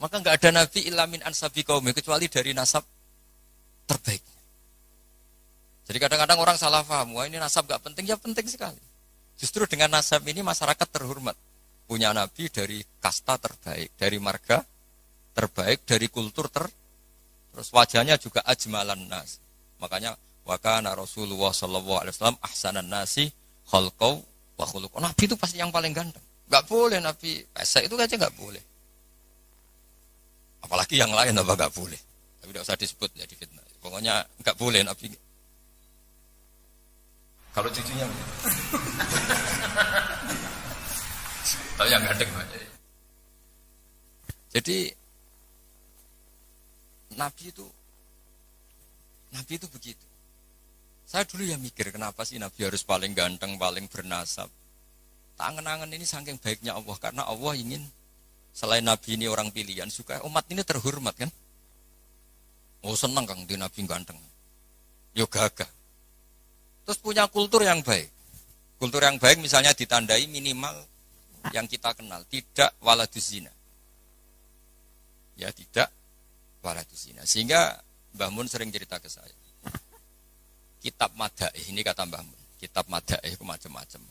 [0.00, 2.80] Maka nggak ada Nabi ilamin ansabi kaum kecuali dari nasab
[3.84, 4.24] terbaik.
[5.88, 8.76] Jadi kadang-kadang orang salah paham, wah ini nasab gak penting, ya penting sekali.
[9.40, 11.32] Justru dengan nasab ini masyarakat terhormat.
[11.88, 14.60] Punya Nabi dari kasta terbaik, dari marga
[15.32, 16.68] terbaik, dari kultur ter
[17.48, 19.40] terus wajahnya juga ajmalan nas.
[19.80, 20.12] Makanya
[20.44, 23.32] wakana Rasulullah Shallallahu Alaihi Wasallam ahsanan nasi
[23.64, 24.20] khalqau
[24.58, 24.90] Wahuluk.
[24.90, 26.22] Oh, Nabi itu pasti yang paling ganteng.
[26.50, 28.60] Gak boleh Nabi pesek itu aja gak boleh.
[30.66, 32.00] Apalagi yang lain apa gak boleh.
[32.42, 33.62] Tapi tidak usah disebut ya fitnah.
[33.78, 35.14] Pokoknya gak boleh Nabi.
[37.54, 38.04] Kalau cucunya
[41.78, 42.30] Tapi yang ganteng
[44.50, 44.78] Jadi
[47.14, 47.66] Nabi itu
[49.30, 50.07] Nabi itu begitu.
[51.08, 54.52] Saya dulu ya mikir kenapa sih Nabi harus paling ganteng, paling bernasab.
[55.40, 57.80] Tangan-tangan ini saking baiknya Allah karena Allah ingin
[58.52, 61.32] selain Nabi ini orang pilihan suka umat ini terhormat kan.
[62.84, 64.20] Oh senang kang di Nabi ganteng.
[65.16, 65.72] Yo gagah.
[66.84, 68.12] Terus punya kultur yang baik.
[68.76, 70.76] Kultur yang baik misalnya ditandai minimal
[71.56, 73.50] yang kita kenal tidak waladuzina.
[75.40, 75.88] Ya tidak
[76.60, 77.24] waladuzina.
[77.24, 77.80] Sehingga
[78.12, 79.37] Mbah sering cerita ke saya
[80.78, 82.40] kitab madaih ini kata Mbah Mun.
[82.58, 84.02] Kitab madaih itu macam-macam.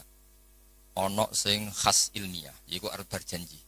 [0.97, 3.59] Ono sing khas ilmiah, yaitu arep berjanji.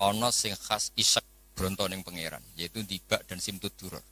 [0.00, 4.02] Ono sing khas isak bronto ning pangeran, yaitu dibak dan simtud duror.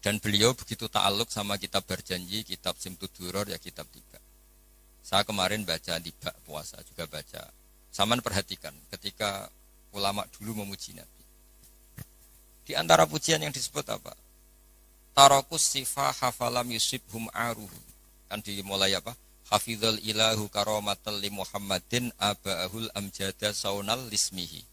[0.00, 4.20] Dan beliau begitu ta'aluk sama kitab berjanji, kitab simtud duror, ya kitab tiba.
[5.04, 7.44] Saya kemarin baca dibak puasa, juga baca
[7.94, 9.46] Saman perhatikan ketika
[9.94, 11.22] ulama dulu memuji Nabi.
[12.66, 14.18] Di antara pujian yang disebut apa?
[15.14, 17.80] Tarokus sifah hafalam yusibhum aruhu.
[18.26, 19.14] Kan dimulai apa?
[19.46, 24.66] Hafidhul ilahu karomatal li Muhammadin aba'ahul amjada saunal lismihi.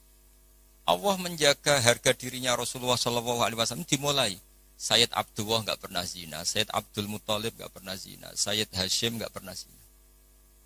[0.89, 4.33] Allah menjaga harga dirinya Rasulullah Shallallahu Alaihi Wasallam dimulai.
[4.81, 9.53] Sayyid Abdullah nggak pernah zina, Sayyid Abdul Muthalib nggak pernah zina, Sayyid Hashim nggak pernah
[9.53, 9.77] zina.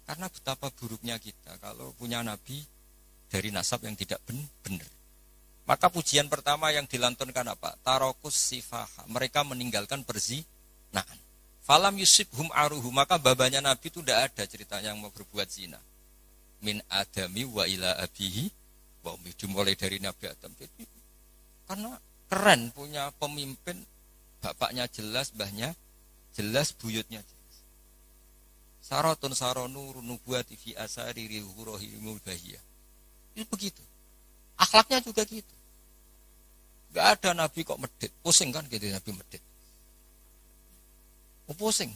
[0.08, 2.64] Karena betapa buruknya kita kalau punya nabi
[3.28, 4.24] dari nasab yang tidak
[4.64, 4.88] benar.
[5.66, 7.74] Maka pujian pertama yang dilantunkan apa?
[7.82, 9.10] Tarokus sifaha.
[9.10, 10.06] Mereka meninggalkan
[10.94, 11.06] Nah,
[11.66, 12.94] Falam Yusuf hum aruhu.
[12.94, 15.82] Maka babanya Nabi itu tidak ada ceritanya yang mau berbuat zina.
[16.62, 18.46] Min adami wa ila abihi.
[19.02, 19.18] Wa
[19.50, 20.54] mulai dari Nabi Adam.
[20.54, 20.86] Jadi,
[21.66, 21.98] karena
[22.30, 23.82] keren punya pemimpin.
[24.46, 25.74] Bapaknya jelas, bahnya
[26.38, 27.56] jelas, buyutnya jelas.
[28.86, 32.62] Saratun saronu nubuati fi asari rihurohimul bahiyah.
[33.34, 33.82] Itu begitu.
[34.56, 35.54] Akhlaknya juga gitu.
[36.96, 38.12] Gak ada nabi kok medit.
[38.24, 39.44] Pusing kan gitu nabi medit.
[41.46, 41.92] Oh, pusing.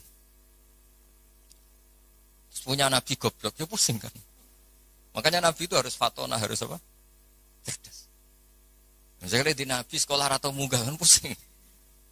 [2.52, 4.12] Terus punya nabi goblok, ya pusing kan.
[5.16, 6.78] Makanya nabi itu harus fatona, harus apa?
[7.66, 8.06] Cerdas.
[9.20, 11.34] Misalnya di nabi sekolah atau munggah kan pusing.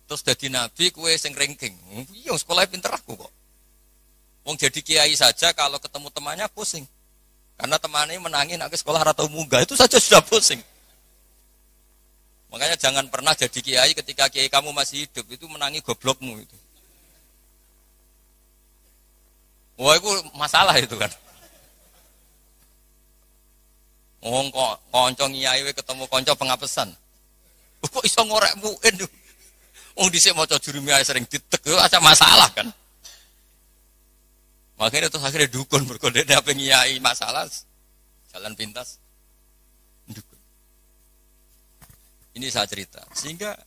[0.08, 1.76] Terus jadi nabi kue sing ranking.
[2.16, 3.32] Iya sekolahnya pinter aku kok.
[4.48, 6.88] Wong jadi kiai saja kalau ketemu temannya pusing.
[7.58, 10.62] Karena temannya menangin nak ke sekolah atau munggah itu saja sudah pusing.
[12.54, 16.58] Makanya jangan pernah jadi kiai ketika kiai kamu masih hidup itu menangi goblokmu itu.
[19.82, 21.10] Wah itu masalah itu kan.
[24.22, 26.90] Wong kok konco kiai ketemu konco pengapesan.
[27.82, 28.96] Kok iso ngorek muin.
[29.98, 32.70] Wong dhisik maca jurumiyah sering ditek itu masalah kan.
[34.78, 37.50] Makanya terus akhirnya dukun berkode apa ngiyai masalah
[38.30, 39.02] jalan pintas.
[40.06, 40.40] Dukun.
[42.38, 43.02] Ini saya cerita.
[43.18, 43.58] Sehingga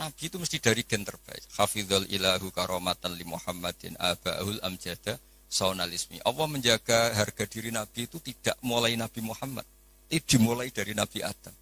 [0.00, 1.44] Nabi itu mesti dari gen terbaik.
[1.58, 6.22] Hafizul ilahu karomatan li Muhammadin aba'ul amjada saunalismi.
[6.22, 9.66] Allah menjaga harga diri Nabi itu tidak mulai Nabi Muhammad.
[10.08, 11.52] Itu dimulai dari Nabi Adam.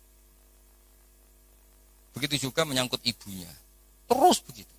[2.14, 3.50] Begitu juga menyangkut ibunya.
[4.06, 4.75] Terus begitu.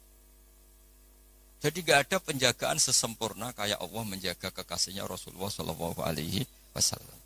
[1.58, 6.46] Jadi gak ada penjagaan sesempurna kayak Allah menjaga kekasihnya Rasulullah Shallallahu Alaihi
[6.78, 7.18] Wasallam.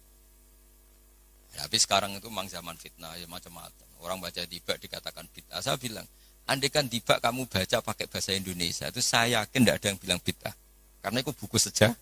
[1.51, 3.87] Ya, tapi sekarang itu memang zaman fitnah ya macam-macam.
[3.99, 5.59] Orang baca tiba dikatakan bid'ah.
[5.59, 6.07] Saya bilang,
[6.47, 10.19] andai kan tiba kamu baca pakai bahasa Indonesia itu saya yakin tidak ada yang bilang
[10.23, 10.55] bid'ah.
[11.03, 11.97] Karena itu buku sejarah.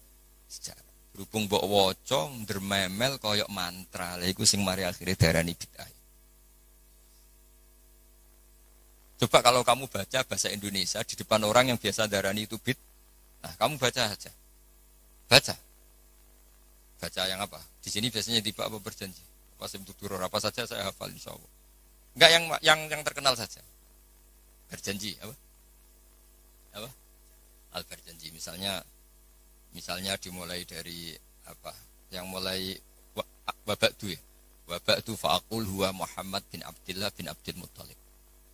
[0.45, 0.85] sejarah.
[1.17, 5.98] Berhubung mbok wocong, dermemel koyok mantra, lah itu sing mari akhirnya darani bid'ah.
[9.19, 12.79] Coba kalau kamu baca bahasa Indonesia di depan orang yang biasa darani itu bid,
[13.43, 14.31] nah kamu baca aja,
[15.27, 15.55] baca,
[17.03, 17.59] baca yang apa?
[17.83, 19.19] Di sini biasanya tiba apa berjanji,
[19.59, 21.51] apa sebetulnya apa saja saya hafal insya Allah.
[22.15, 23.59] Enggak yang yang yang terkenal saja,
[24.71, 25.35] berjanji apa?
[26.79, 26.89] Apa?
[27.75, 28.79] Al berjanji misalnya,
[29.75, 31.11] misalnya dimulai dari
[31.43, 31.75] apa?
[32.07, 32.59] Yang mulai
[33.67, 34.19] wabak tu ya,
[34.63, 37.98] wabak tu faakul huwa Muhammad bin Abdullah bin Abdul Muttalib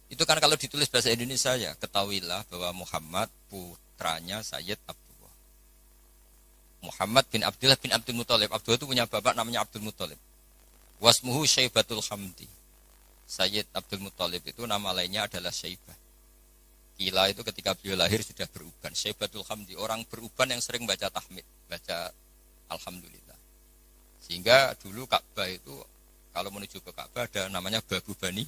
[0.05, 5.33] itu kan kalau ditulis bahasa Indonesia ya, ketahuilah bahwa Muhammad putranya Sayyid Abdullah.
[6.85, 8.53] Muhammad bin Abdullah bin Abdul Muthalib.
[8.53, 10.21] Abdullah itu punya bapak namanya Abdul Muthalib.
[11.01, 12.45] Wasmuhu Syaibatul Hamdi.
[13.25, 15.97] Sayyid Abdul Muthalib itu nama lainnya adalah Syaibah.
[16.95, 18.93] Kila itu ketika beliau lahir sudah beruban.
[18.93, 22.13] Syaibatul Hamdi, orang beruban yang sering baca tahmid, baca
[22.69, 23.35] Alhamdulillah.
[24.21, 25.75] Sehingga dulu Ka'bah itu
[26.31, 28.45] kalau menuju ke Ka'bah ada namanya Babu Bani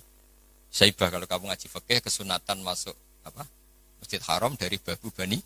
[0.67, 3.47] Saibah kalau kamu ngaji fikih kesunatan masuk apa
[3.97, 5.39] Masjid Haram dari Babu Bani.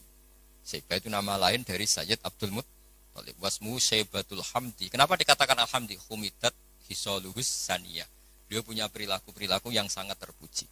[0.62, 3.36] Saibah itu nama lain dari Sayyid Abdul Muttalib.
[3.42, 4.92] Wasmu Saibatul Hamdi.
[4.92, 5.98] Kenapa dikatakan Alhamdi?
[6.12, 6.54] Humidat
[6.86, 8.06] hisoluhus saniyah.
[8.52, 10.68] Dia punya perilaku-perilaku yang sangat terpuji.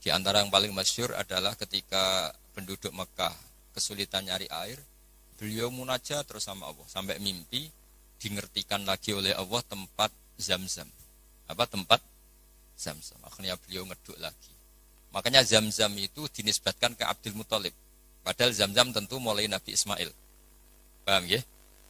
[0.00, 3.34] Di antara yang paling masyur adalah ketika penduduk Mekah
[3.76, 4.80] kesulitan nyari air
[5.36, 6.86] beliau munajat terus sama Allah.
[6.88, 7.68] Sampai mimpi
[8.16, 10.08] dingertikan lagi oleh Allah tempat
[10.40, 10.88] zam-zam.
[11.46, 12.00] Apa tempat
[12.76, 13.18] Zam-zam.
[13.24, 14.52] Akhirnya beliau ngeduk lagi.
[15.16, 17.72] Makanya Zam-zam itu dinisbatkan ke Abdul Muthalib.
[18.20, 20.12] Padahal Zam-zam tentu mulai Nabi Ismail.
[21.08, 21.40] Paham ya?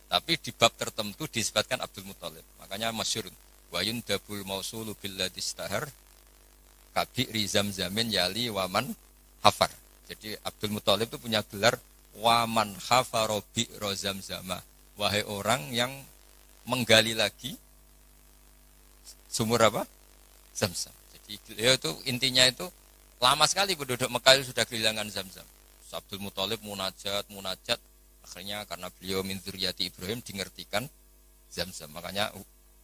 [0.07, 2.47] Tapi di bab tertentu disebutkan Abdul Muthalib.
[2.63, 3.27] Makanya masyur.
[3.75, 5.91] Wayun dabul mausulu billadistahar
[6.95, 8.95] kabi rizam zamin yali waman
[9.43, 9.69] hafar.
[10.07, 11.75] Jadi Abdul Muthalib itu punya gelar
[12.23, 14.63] waman hafarobi rozam zama.
[14.95, 15.91] Wahai orang yang
[16.65, 17.59] menggali lagi
[19.27, 19.85] sumur apa?
[20.57, 20.95] Zam-zam.
[21.13, 22.65] Jadi beliau itu intinya itu
[23.21, 25.45] lama sekali penduduk Mekah itu sudah kehilangan Zam-zam.
[25.93, 27.79] Abdul Muthalib munajat, munajat.
[28.27, 30.83] Akhirnya karena beliau min Ibrahim dingertikan
[31.47, 31.89] zam-zam.
[31.95, 32.35] Makanya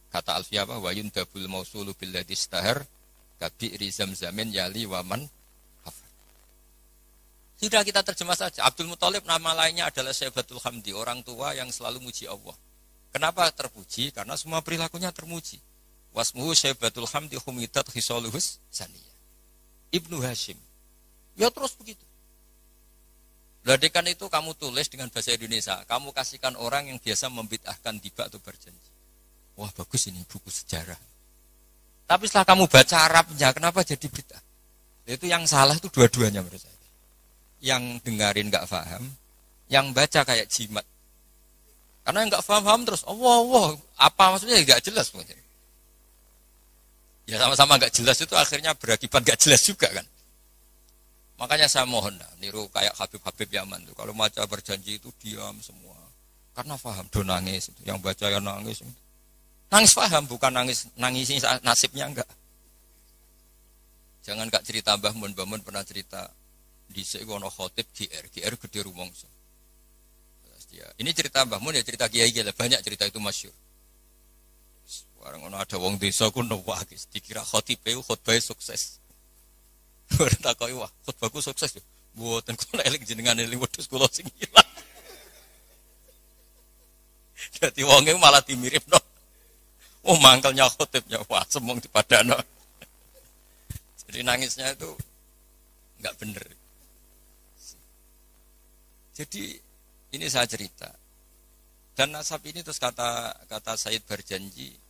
[0.09, 0.79] kata Alfiya apa?
[0.79, 2.79] Wa yundabul mausulu billadhi stahar
[3.37, 5.27] kabi'ri zam-zamin yali waman
[7.63, 8.67] sudah kita terjemah saja.
[8.67, 12.51] Abdul Muthalib nama lainnya adalah Syaibatul Hamdi, orang tua yang selalu muji Allah.
[13.15, 14.11] Kenapa terpuji?
[14.11, 15.63] Karena semua perilakunya termuji.
[16.13, 19.17] Wasmuhu Syaibatul Hamdi humidat hisoluhus saniyah.
[19.93, 20.57] Ibnu Hashim.
[21.33, 22.01] Ya terus begitu.
[23.65, 25.81] Ladekan itu kamu tulis dengan bahasa Indonesia.
[25.89, 28.91] Kamu kasihkan orang yang biasa membid'ahkan tiba atau berjanji.
[29.57, 30.99] Wah bagus ini buku sejarah.
[32.05, 34.43] Tapi setelah kamu baca Arabnya, kenapa jadi bid'ah?
[35.07, 36.83] Itu yang salah itu dua-duanya menurut saya
[37.63, 39.07] yang dengarin nggak paham,
[39.71, 40.83] yang baca kayak jimat.
[42.03, 45.07] Karena yang nggak paham-paham terus, oh, wow, apa maksudnya nggak jelas.
[47.23, 50.03] Ya sama-sama nggak jelas itu akhirnya berakibat nggak jelas juga kan.
[51.39, 53.95] Makanya saya mohon nah, niru kayak Habib-Habib Yaman tuh.
[53.97, 55.97] Kalau baca berjanji itu diam semua.
[56.53, 57.73] Karena paham, do nangis.
[57.81, 58.85] Yang baca yang nangis.
[59.73, 61.33] Nangis paham, bukan nangis nangis
[61.65, 62.29] nasibnya enggak.
[64.23, 66.31] Jangan gak cerita Mbah Mun, Mbah Mun pernah cerita
[66.87, 69.27] di ono khotib GR, GR gede rumongso.
[70.73, 73.53] Ini cerita Mbah Mun ya cerita kiai kiai banyak cerita itu masyur.
[75.23, 78.99] Sekarang ono ada wong desa ku nuwakis, dikira khotib itu khotbah sukses.
[80.19, 81.83] Ora takoki wah, khotbahku sukses ya.
[82.19, 84.67] Mboten kula eling jenengan eling wedhus kula sing ilang.
[87.55, 88.99] Dadi wonge malah dimiripno.
[90.03, 92.35] Oh mangkelnya khotibnya wah semong dipadano.
[94.03, 94.91] Jadi nangisnya itu
[96.03, 96.43] nggak bener.
[99.15, 99.55] Jadi
[100.19, 100.91] ini saya cerita.
[101.95, 104.82] Dan nasab ini terus kata kata Said berjanji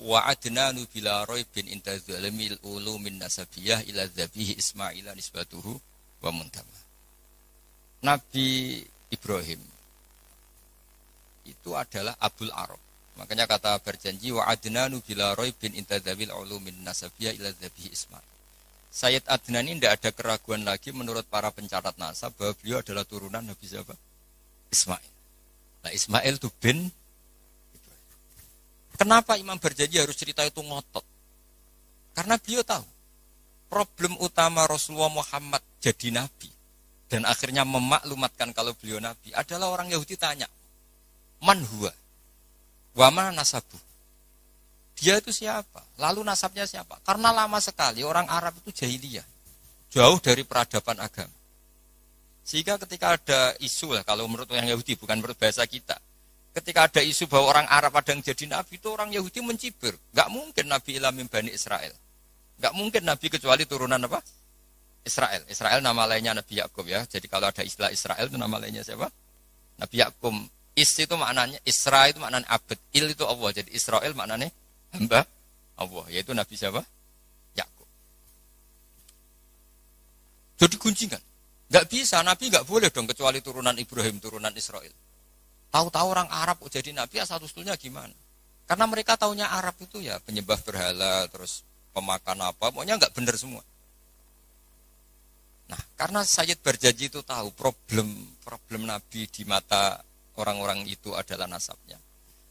[0.00, 5.76] wa adnanu bila bin inta zalimil ulu min nasabiyah ila dzabihi ismaila nisbatuhu
[6.24, 6.78] wa muntama.
[8.00, 8.80] Nabi
[9.12, 9.60] Ibrahim
[11.44, 12.80] itu adalah Abdul Arab.
[13.20, 18.30] Makanya kata berjanji wa adnanu bila bin inta zabil ulu min nasabiyah ila dzabihi ismail.
[18.90, 23.38] Sayyid Adnan ini tidak ada keraguan lagi menurut para pencatat nasab bahwa beliau adalah turunan
[23.38, 23.94] Nabi siapa?
[24.66, 25.10] Ismail.
[25.86, 26.90] Nah Ismail itu bin
[29.00, 31.00] Kenapa Imam berjanji harus cerita itu ngotot?
[32.12, 32.84] Karena beliau tahu
[33.72, 36.52] problem utama Rasulullah Muhammad jadi nabi
[37.08, 40.44] dan akhirnya memaklumatkan kalau beliau nabi adalah orang Yahudi tanya,
[41.40, 41.88] "Man huwa?
[42.92, 43.80] Wa mana nasabu?"
[45.00, 45.80] Dia itu siapa?
[45.96, 47.00] Lalu nasabnya siapa?
[47.00, 49.24] Karena lama sekali orang Arab itu jahiliyah.
[49.88, 51.32] Jauh dari peradaban agama.
[52.44, 55.96] Sehingga ketika ada isu lah, kalau menurut yang Yahudi, bukan menurut bahasa kita.
[56.50, 59.94] Ketika ada isu bahwa orang Arab ada yang jadi Nabi, itu orang Yahudi mencibir.
[60.10, 61.94] Gak mungkin Nabi ilamim Bani Israel.
[62.58, 64.18] Gak mungkin Nabi kecuali turunan apa?
[65.06, 65.46] Israel.
[65.46, 67.06] Israel nama lainnya Nabi Yakub ya.
[67.06, 69.06] Jadi kalau ada istilah Israel itu nama lainnya siapa?
[69.78, 70.34] Nabi Yakub.
[70.74, 72.78] Is itu maknanya, Israel itu maknanya abad.
[72.94, 73.50] Il itu Allah.
[73.54, 74.50] Jadi Israel maknanya
[74.94, 75.26] hamba
[75.78, 76.82] Allah, yaitu Nabi siapa?
[77.54, 77.88] Yakub.
[80.58, 81.22] Jadi guncingan.
[81.70, 84.90] Gak bisa, Nabi gak boleh dong kecuali turunan Ibrahim, turunan Israel.
[85.70, 88.12] Tahu-tahu orang Arab jadi Nabi asal usulnya gimana?
[88.66, 93.62] Karena mereka taunya Arab itu ya penyembah berhala, terus pemakan apa, pokoknya nggak benar semua.
[95.70, 98.10] Nah, karena Sayyid berjanji itu tahu problem
[98.42, 100.02] problem Nabi di mata
[100.34, 101.98] orang-orang itu adalah nasabnya.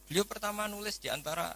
[0.08, 1.52] Beliau pertama nulis di antara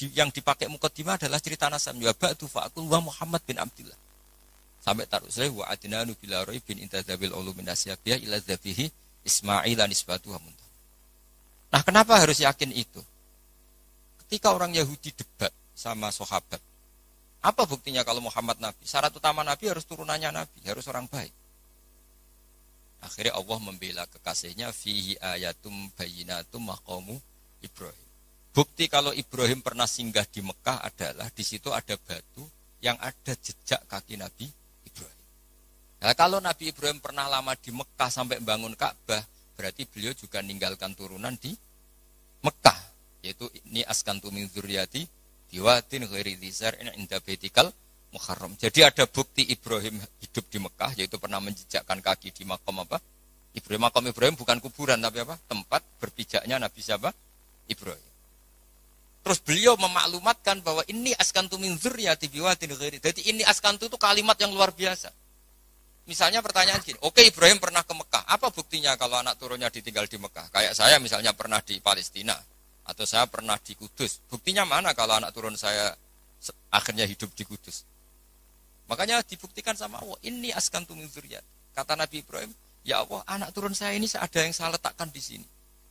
[0.00, 3.96] di, yang dipakai mukaddimah adalah cerita nasab wa ba'du fa'akul wa Muhammad bin Abdullah.
[4.80, 8.88] Sampai taruh saya wa adnanu bila bin intadzabil ulumin asyabiyah ila dzabihi
[9.24, 10.32] Ismail nisbatu
[11.70, 12.98] Nah, kenapa harus yakin itu?
[14.26, 16.58] Ketika orang Yahudi debat sama sahabat,
[17.40, 18.82] apa buktinya kalau Muhammad Nabi?
[18.84, 21.32] Syarat utama Nabi harus turunannya Nabi, harus orang baik.
[23.00, 27.16] Akhirnya Allah membela kekasihnya fihi ayatum bayinatum maqamu
[27.64, 28.08] Ibrahim.
[28.52, 32.44] Bukti kalau Ibrahim pernah singgah di Mekah adalah di situ ada batu
[32.84, 34.52] yang ada jejak kaki Nabi.
[36.00, 39.20] Nah, kalau Nabi Ibrahim pernah lama di Mekah sampai bangun Ka'bah,
[39.52, 41.52] berarti beliau juga meninggalkan turunan di
[42.40, 42.78] Mekah,
[43.20, 45.04] yaitu ini askantu min dzurriyyati
[45.52, 47.68] biwatin ghairi dzar inda baitikal
[48.16, 48.56] muharram.
[48.56, 52.96] Jadi ada bukti Ibrahim hidup di Mekah yaitu pernah menjejakkan kaki di makam apa?
[53.52, 55.36] Ibrahim makam Ibrahim bukan kuburan tapi apa?
[55.50, 57.12] Tempat berpijaknya Nabi siapa?
[57.68, 58.08] Ibrahim.
[59.20, 62.98] Terus beliau memaklumatkan bahwa ini askantu min dzurriyyati biwatin ghairi.
[63.04, 65.12] Jadi ini askantu itu kalimat yang luar biasa.
[66.10, 70.18] Misalnya pertanyaan gini, oke Ibrahim pernah ke Mekah, apa buktinya kalau anak turunnya ditinggal di
[70.18, 70.50] Mekah?
[70.50, 72.34] Kayak saya misalnya pernah di Palestina,
[72.82, 74.18] atau saya pernah di Kudus.
[74.26, 75.94] Buktinya mana kalau anak turun saya
[76.74, 77.86] akhirnya hidup di Kudus?
[78.90, 81.78] Makanya dibuktikan sama Allah, ini askantu min dzurriyyati.
[81.78, 82.50] Kata Nabi Ibrahim,
[82.82, 85.46] ya Allah anak turun saya ini ada yang saya letakkan di sini.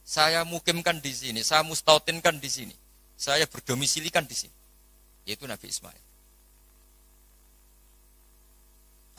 [0.09, 2.74] saya mukimkan di sini, saya mustautinkan di sini,
[3.13, 4.55] saya berdomisilikan di sini.
[5.30, 6.09] Yaitu Nabi Ismail.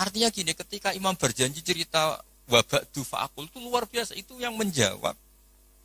[0.00, 2.16] Artinya gini, ketika imam berjanji cerita
[2.48, 4.16] wabak dufa'akul itu luar biasa.
[4.16, 5.14] Itu yang menjawab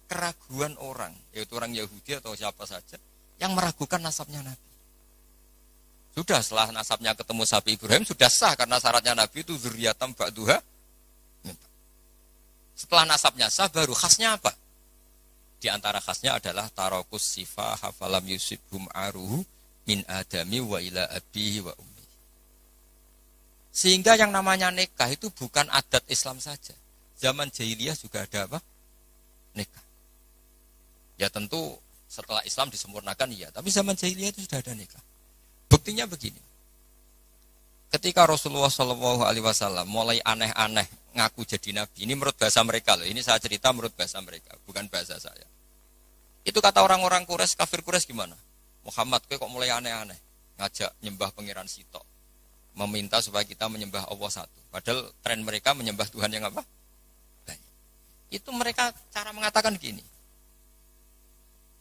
[0.09, 2.97] keraguan orang, yaitu orang Yahudi atau siapa saja,
[3.37, 4.69] yang meragukan nasabnya Nabi.
[6.15, 10.63] Sudah setelah nasabnya ketemu sapi Ibrahim sudah sah karena syaratnya Nabi itu zuriatam ba'duha.
[12.75, 14.55] Setelah nasabnya sah baru khasnya apa?
[15.59, 19.43] Di antara khasnya adalah tarokus sifah hafalam yusibhum aruhu
[19.87, 21.94] min adami wa ila abihi wa ummi.
[23.75, 26.71] Sehingga yang namanya nikah itu bukan adat Islam saja.
[27.19, 28.63] Zaman jahiliyah juga ada apa?
[29.51, 29.83] Nikah.
[31.19, 31.75] Ya tentu
[32.07, 35.03] setelah Islam disempurnakan iya, tapi zaman jahiliyah itu sudah ada nikah.
[35.67, 36.39] Buktinya begini.
[37.91, 43.07] Ketika Rasulullah Wasallam mulai aneh-aneh ngaku jadi nabi, ini menurut bahasa mereka loh.
[43.07, 45.47] Ini saya cerita menurut bahasa mereka, bukan bahasa saya.
[46.47, 48.35] Itu kata orang-orang Quraisy, kafir Quraisy gimana?
[48.87, 50.19] Muhammad, kok mulai aneh-aneh
[50.59, 52.03] ngajak nyembah pangeran Sito,
[52.75, 54.59] meminta supaya kita menyembah Allah satu.
[54.69, 56.61] Padahal tren mereka menyembah Tuhan yang apa?
[58.35, 60.03] Itu mereka cara mengatakan gini.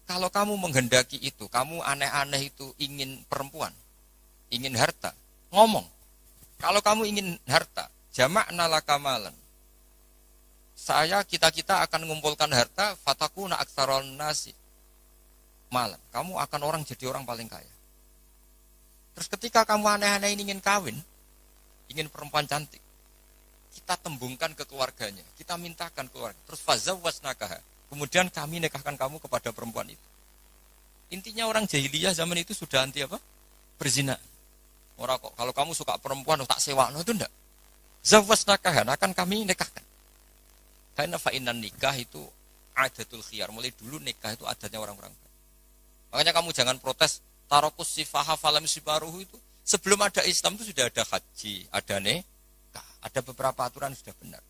[0.05, 3.73] Kalau kamu menghendaki itu, kamu aneh-aneh itu ingin perempuan,
[4.53, 5.17] ingin harta,
[5.49, 5.89] ngomong.
[6.61, 9.33] Kalau kamu ingin harta, jamak nalakamalan.
[10.77, 14.53] Saya kita-kita akan mengumpulkan harta, fatakuna aksaron nasi.
[15.73, 17.74] Malam, kamu akan orang jadi orang paling kaya.
[19.15, 20.99] Terus ketika kamu aneh-aneh ingin kawin,
[21.89, 22.83] ingin perempuan cantik,
[23.75, 26.39] kita tembungkan ke keluarganya, kita mintakan keluarga.
[26.47, 27.59] Terus fazawwas nakaha
[27.95, 30.07] Kemudian kami nikahkan kamu kepada perempuan itu.
[31.15, 33.23] Intinya orang jahiliyah zaman itu sudah anti apa?
[33.79, 34.19] Berzina.
[34.99, 37.31] Orang kok kalau kamu suka perempuan tak sewa, no itu enggak.
[38.03, 39.87] Zawwas nakahan akan kami nikahkan.
[40.99, 42.19] Karena fa'inan nikah itu
[42.75, 43.55] adatul khiyar.
[43.55, 45.15] Mulai dulu nikah itu adatnya orang-orang.
[46.11, 49.39] Makanya kamu jangan protes tarokus sifaha falam sibaruhu itu.
[49.65, 54.43] Sebelum ada Islam itu sudah ada haji, ada nikah, ada beberapa aturan sudah benar.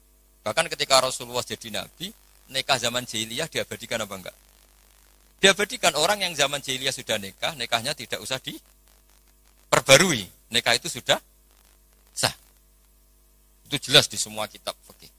[0.43, 2.11] Bahkan ketika Rasulullah jadi nabi,
[2.51, 4.37] nikah zaman jahiliyah diabadikan apa enggak?
[5.39, 10.27] Diabadikan orang yang zaman jahiliyah sudah nikah, nikahnya tidak usah diperbarui.
[10.51, 11.23] Nikah itu sudah
[12.11, 12.35] sah.
[13.71, 15.11] Itu jelas di semua kitab fikih.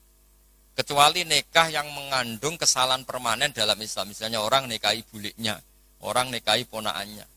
[0.75, 4.11] Kecuali nikah yang mengandung kesalahan permanen dalam Islam.
[4.11, 5.55] Misalnya orang nikahi buliknya,
[6.03, 7.34] orang nikahi ponaannya.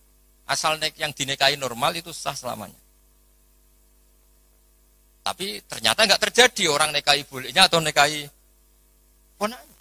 [0.48, 2.80] Asal yang dinikahi normal itu sah selamanya.
[5.20, 8.24] Tapi ternyata nggak terjadi orang nikahi buliknya atau nikahi
[9.36, 9.76] ponaannya.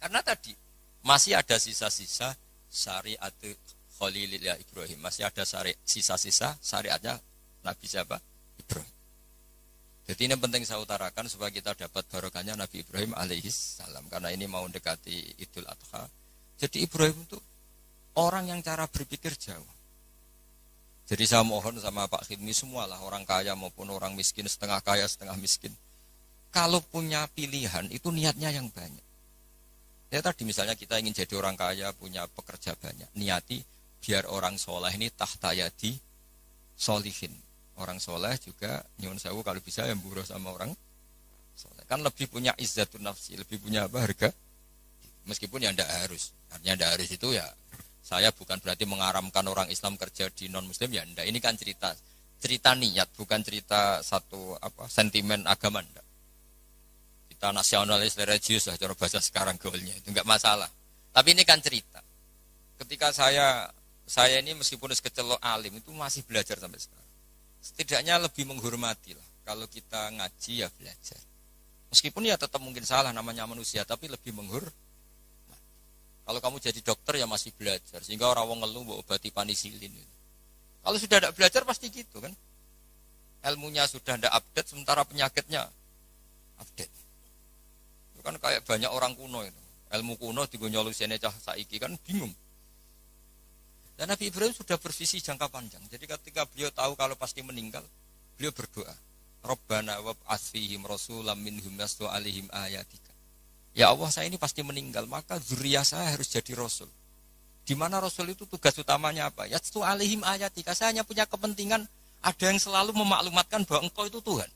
[0.00, 0.56] Karena tadi
[1.04, 2.32] masih ada sisa-sisa
[2.72, 3.32] syariat
[4.00, 5.04] Khalilillah Ibrahim.
[5.04, 5.44] Masih ada
[5.84, 7.20] sisa-sisa syariatnya
[7.68, 8.16] Nabi siapa?
[8.56, 8.92] Ibrahim.
[10.06, 14.08] Jadi ini penting saya utarakan supaya kita dapat barokahnya Nabi Ibrahim alaihis salam.
[14.08, 16.06] Karena ini mau mendekati Idul Adha.
[16.56, 17.36] Jadi Ibrahim itu
[18.16, 19.76] orang yang cara berpikir jauh.
[21.06, 25.38] Jadi saya mohon sama Pak Khidmi semualah orang kaya maupun orang miskin, setengah kaya, setengah
[25.38, 25.70] miskin.
[26.50, 29.04] Kalau punya pilihan itu niatnya yang banyak.
[30.10, 33.06] Ya tadi misalnya kita ingin jadi orang kaya, punya pekerja banyak.
[33.14, 33.62] Niati
[34.02, 35.94] biar orang soleh ini tahta yadi
[36.74, 37.30] solihin.
[37.76, 40.74] Orang soleh juga nyuwun sewu kalau bisa yang buruh sama orang
[41.54, 41.86] soleh.
[41.86, 44.30] Kan lebih punya izzatun nafsi, lebih punya apa harga.
[45.26, 46.34] Meskipun ya tidak harus.
[46.50, 47.46] Artinya tidak harus itu ya
[48.06, 51.26] saya bukan berarti mengaramkan orang Islam kerja di non Muslim ya enggak.
[51.26, 51.90] Ini kan cerita
[52.38, 56.06] cerita niat, bukan cerita satu apa sentimen agama enggak.
[57.34, 60.70] Kita nasionalis religius lah cara bahasa sekarang goalnya itu nggak masalah.
[61.10, 61.98] Tapi ini kan cerita.
[62.78, 63.66] Ketika saya
[64.06, 67.10] saya ini meskipun kecelok alim itu masih belajar sampai sekarang.
[67.58, 69.28] Setidaknya lebih menghormati lah.
[69.42, 71.18] Kalau kita ngaji ya belajar.
[71.90, 74.85] Meskipun ya tetap mungkin salah namanya manusia tapi lebih menghormati
[76.26, 79.94] kalau kamu jadi dokter ya masih belajar sehingga orang wong ngeluh mau obati panisilin
[80.82, 82.34] kalau sudah tidak belajar pasti gitu kan
[83.46, 85.70] ilmunya sudah tidak update sementara penyakitnya
[86.58, 87.06] update
[88.26, 89.62] kan kayak banyak orang kuno itu.
[89.94, 92.34] Ilmu kuno di solusinya cah saiki kan bingung.
[93.94, 95.80] Dan Nabi Ibrahim sudah bervisi jangka panjang.
[95.86, 97.86] Jadi ketika beliau tahu kalau pasti meninggal,
[98.34, 98.92] beliau berdoa.
[99.46, 103.05] Rabbana wa asfihim rasulam minhum yaslu alihim ayatika.
[103.76, 106.88] Ya Allah saya ini pasti meninggal, maka zuriyah saya harus jadi rasul.
[107.68, 109.44] Di mana rasul itu tugas utamanya apa?
[109.44, 110.72] Yaslu alihim ayatika.
[110.72, 111.84] Saya hanya punya kepentingan
[112.24, 114.48] ada yang selalu memaklumatkan bahwa engkau itu Tuhan.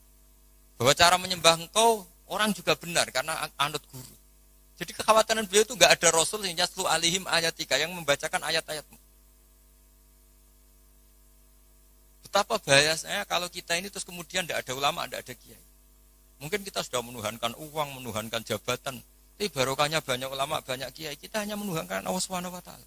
[0.80, 4.14] Bahwa cara menyembah engkau Orang juga benar karena anut guru.
[4.78, 8.96] Jadi kekhawatiran beliau itu nggak ada rasul yang yaslu alihim ayatika yang membacakan ayat-ayatmu.
[12.22, 15.64] Betapa bahayanya kalau kita ini terus kemudian tidak ada ulama, tidak ada kiai.
[16.40, 18.96] Mungkin kita sudah menuhankan uang, menuhankan jabatan.
[19.36, 22.84] Tapi barokahnya banyak ulama, banyak kiai, kita hanya menuhankan Allah Subhanahu wa taala.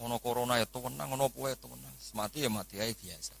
[0.00, 1.56] Ono corona ya tenang, ono apa ya.
[2.16, 3.32] Mati ya mati aja biasa.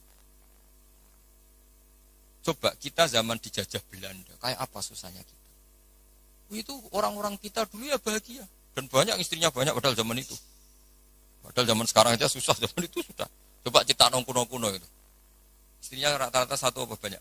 [2.42, 5.44] Coba kita zaman dijajah Belanda, kayak apa susahnya kita?
[6.52, 8.44] Itu orang-orang kita dulu ya bahagia.
[8.72, 10.36] Dan banyak istrinya banyak padahal zaman itu.
[11.44, 13.28] Padahal zaman sekarang aja susah, zaman itu sudah.
[13.62, 14.88] Coba cita nong kuno-kuno itu.
[15.80, 17.20] Istrinya rata-rata satu apa banyak.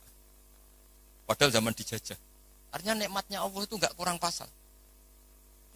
[1.26, 2.20] Padahal zaman dijajah.
[2.72, 4.48] Artinya nikmatnya Allah itu nggak kurang pasal.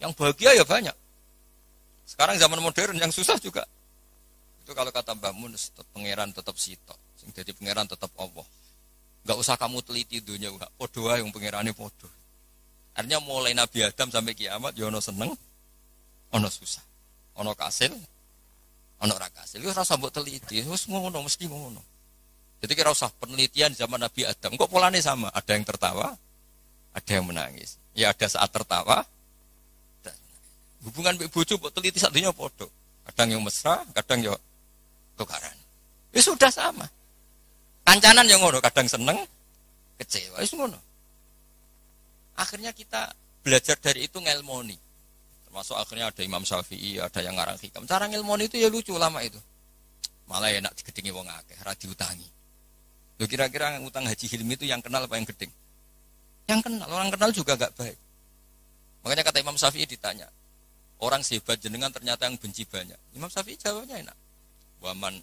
[0.00, 0.96] Yang bahagia ya banyak.
[2.06, 3.64] Sekarang zaman modern yang susah juga.
[4.62, 5.52] Itu kalau kata Mbak Mun,
[5.94, 6.98] pangeran tetap sitok.
[7.18, 8.46] Sing jadi pangeran tetap Allah.
[9.26, 12.06] Gak usah kamu teliti dunia, gak podo yang pangerane podo.
[12.94, 15.34] Artinya mulai Nabi Adam sampai kiamat, ya ono seneng,
[16.32, 16.80] ono susah,
[17.36, 17.92] ono kasil,
[19.02, 19.60] ono rakasil.
[19.60, 21.95] Itu rasa buat teliti, terus ngono mesti ngono.
[22.60, 24.56] Jadi kira usah penelitian zaman Nabi Adam.
[24.56, 25.28] Kok polanya sama?
[25.32, 26.16] Ada yang tertawa,
[26.96, 27.76] ada yang menangis.
[27.92, 29.04] Ya ada saat tertawa,
[30.86, 32.70] Hubungan ibu bojo buat teliti satunya podo.
[33.10, 34.38] Kadang yang mesra, kadang yang
[35.18, 35.56] tukaran.
[36.14, 36.86] Ya sudah sama.
[37.82, 39.18] Kancanan yang ngono, kadang seneng,
[39.98, 40.78] kecewa, itu ngono.
[42.38, 43.10] Akhirnya kita
[43.42, 44.78] belajar dari itu ngelmoni.
[45.50, 47.82] Termasuk akhirnya ada Imam Syafi'i, ada yang ngarang hikam.
[47.86, 49.38] Cara ngelmoni itu ya lucu lama itu.
[50.30, 52.26] Malah enak digedingi wong akeh, ra diutangi.
[53.16, 55.52] Lo kira-kira utang Haji Hilmi itu yang kenal apa yang geding?
[56.46, 57.96] Yang kenal, orang kenal juga gak baik.
[59.02, 60.28] Makanya kata Imam Syafi'i ditanya,
[60.96, 62.96] Orang sehebat jenengan ternyata yang benci banyak.
[63.12, 64.16] Imam Syafi'i jawabnya enak.
[64.80, 65.20] Waman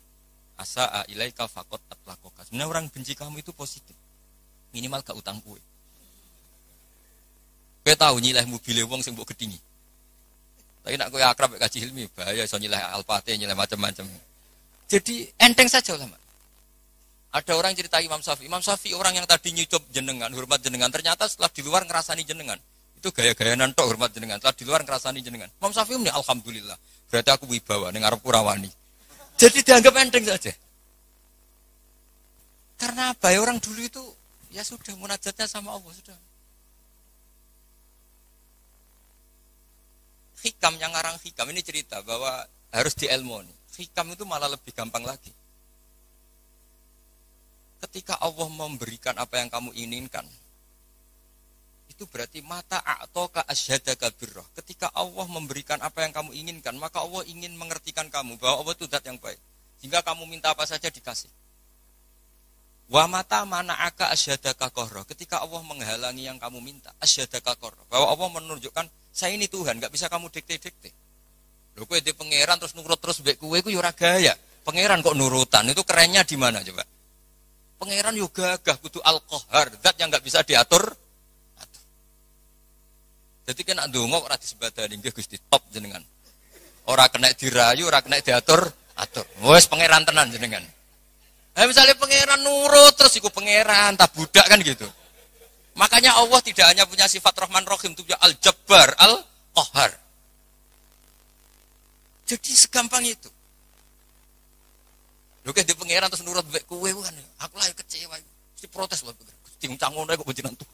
[0.61, 2.45] asa'a ilaika fakot atlakoka.
[2.45, 3.97] Sebenarnya orang benci kamu itu positif.
[4.69, 5.57] Minimal gak utang kue.
[7.81, 9.57] Kue tahu nilai mobil wong sing gedingi.
[10.85, 14.05] Tapi nak kue akrab kaji ilmi bahaya so nilai alpate nilai macam-macam.
[14.85, 16.15] Jadi enteng saja ulama.
[17.33, 18.45] Ada orang cerita Imam Syafi'i.
[18.45, 22.61] Imam Syafi'i orang yang tadi nyucup jenengan, hormat jenengan, ternyata setelah di luar ngerasani jenengan.
[22.93, 24.37] Itu gaya-gaya nantok hormat jenengan.
[24.37, 25.49] Setelah di luar ngerasani jenengan.
[25.57, 26.77] Imam Syafi'i ini alhamdulillah.
[27.09, 28.69] Berarti aku wibawa ning arep kurawani.
[29.33, 30.53] Jadi dianggap enteng saja.
[32.77, 34.03] Karena apa ya orang dulu itu
[34.53, 36.17] ya sudah munajatnya sama Allah sudah.
[40.45, 43.49] Hikam yang ngarang hikam ini cerita bahwa harus dielmoni.
[43.73, 45.33] Hikam itu malah lebih gampang lagi.
[47.83, 50.23] Ketika Allah memberikan apa yang kamu inginkan,
[51.91, 54.47] itu berarti mata a'toka asyhadaka birrah.
[54.55, 58.87] Ketika Allah memberikan apa yang kamu inginkan, maka Allah ingin mengertikan kamu bahwa Allah itu
[58.87, 59.37] zat yang baik.
[59.83, 61.27] Sehingga kamu minta apa saja dikasih.
[62.87, 65.03] Wa mata mana aka asyhadaka kohro.
[65.03, 67.83] Ketika Allah menghalangi yang kamu minta, asyhadaka kohro.
[67.91, 70.89] Bahwa Allah menunjukkan, saya ini Tuhan, nggak bisa kamu dikte-dikte.
[71.75, 74.33] Lho kowe di pangeran terus nurut terus mbek kowe iku ya gaya.
[74.63, 76.87] Pangeran kok nurutan, itu kerennya di mana coba?
[77.83, 80.95] Pangeran yo gagah kudu al-qahar, zat yang nggak bisa diatur
[83.43, 85.99] jadi kena ndonga ora disebadani nggih Gusti top jenengan.
[86.87, 88.59] Ora kena dirayu, ora kena diatur,
[88.95, 89.25] atur.
[89.43, 90.63] Wes pangeran tenan jenengan.
[91.53, 94.87] Eh misalnya pangeran nurut terus iku pangeran, tak budak kan gitu.
[95.75, 99.91] Makanya Allah tidak hanya punya sifat Rahman Rahim, itu Al-Jabbar, Al-Qahar.
[102.29, 103.27] Jadi segampang itu.
[105.43, 107.15] Lho di pangeran terus nurut mbek kowe kan.
[107.43, 108.15] Aku lah kecewa.
[108.15, 109.11] Mesti protes lho.
[109.43, 110.67] Gusti ngono kok jenengan tuh.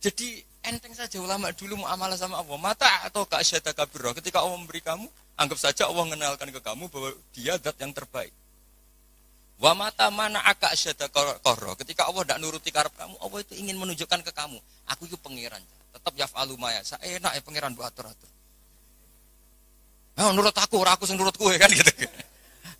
[0.00, 2.56] Jadi enteng saja ulama dulu mau amal sama Allah.
[2.56, 4.16] Mata atau kasyata kabiro.
[4.16, 5.04] Ketika Allah memberi kamu,
[5.36, 8.32] anggap saja Allah mengenalkan ke kamu bahwa dia dat yang terbaik.
[9.60, 11.76] Wa mata mana aka asyata korro.
[11.76, 14.56] Ketika Allah tidak nuruti karep kamu, Allah itu ingin menunjukkan ke kamu.
[14.96, 15.60] Aku itu pangeran.
[15.92, 16.80] Tetap yaf'alu maya.
[16.80, 18.39] Saya enak ya pangeran buat atur-atur.
[20.20, 21.88] Nah, nurut aku, aku sing nurut kue kan gitu.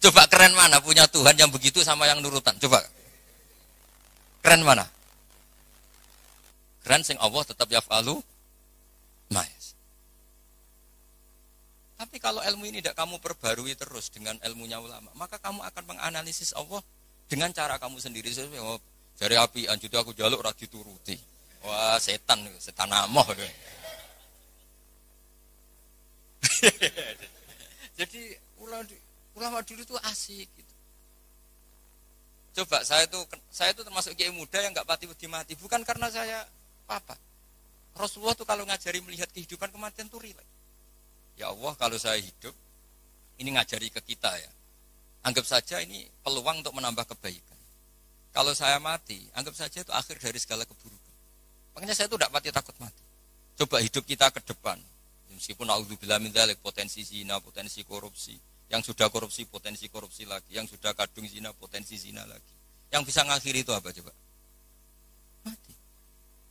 [0.04, 2.52] Coba keren mana punya Tuhan yang begitu sama yang nurutan.
[2.60, 2.84] Coba.
[4.44, 4.84] Keren mana?
[6.84, 8.20] Keren sing Allah tetap yaf'alu
[9.32, 9.72] ma'as.
[11.96, 16.52] Tapi kalau ilmu ini tidak kamu perbarui terus dengan ilmunya ulama, maka kamu akan menganalisis
[16.52, 16.84] Allah
[17.24, 18.32] dengan cara kamu sendiri.
[18.60, 18.80] Oh,
[19.16, 21.16] dari api anjut aku jaluk rati turuti.
[21.64, 23.24] Wah setan, setan amoh.
[27.98, 28.20] Jadi
[28.60, 28.84] ulama,
[29.36, 30.74] ulama dulu itu asik gitu.
[32.60, 36.42] Coba saya itu saya itu termasuk kiai muda yang nggak pati mati bukan karena saya
[36.90, 37.14] apa-apa.
[37.94, 40.46] Rasulullah tuh kalau ngajari melihat kehidupan kematian tuh rilek.
[41.38, 42.52] Ya Allah kalau saya hidup,
[43.38, 44.50] ini ngajari ke kita ya.
[45.22, 47.58] Anggap saja ini peluang untuk menambah kebaikan.
[48.30, 51.14] Kalau saya mati, anggap saja itu akhir dari segala keburukan.
[51.74, 53.04] Makanya saya tuh tidak pati takut mati.
[53.58, 54.78] Coba hidup kita ke depan.
[55.40, 58.36] Meskipun naudzubillah min dzalik potensi zina, potensi korupsi.
[58.68, 60.52] Yang sudah korupsi, potensi korupsi lagi.
[60.52, 62.52] Yang sudah kadung zina, potensi zina lagi.
[62.92, 64.12] Yang bisa ngakhiri itu apa coba?
[65.48, 65.72] Mati.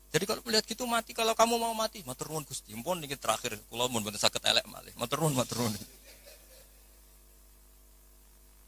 [0.10, 2.74] Jadi kalau melihat gitu mati, kalau kamu mau mati, matur nuwun Gusti.
[2.74, 4.90] Mpun niki terakhir kula mun mboten saged elek malih.
[4.98, 5.78] Matur nuwun, matur nuwun.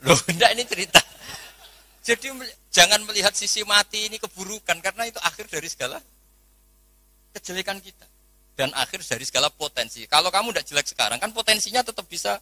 [0.05, 1.01] Loh, enggak ini cerita.
[2.05, 2.29] Jadi
[2.69, 5.97] jangan melihat sisi mati ini keburukan karena itu akhir dari segala
[7.33, 8.10] kejelekan kita
[8.55, 10.03] dan akhir dari segala potensi.
[10.05, 12.37] Kalau kamu tidak jelek sekarang kan potensinya tetap bisa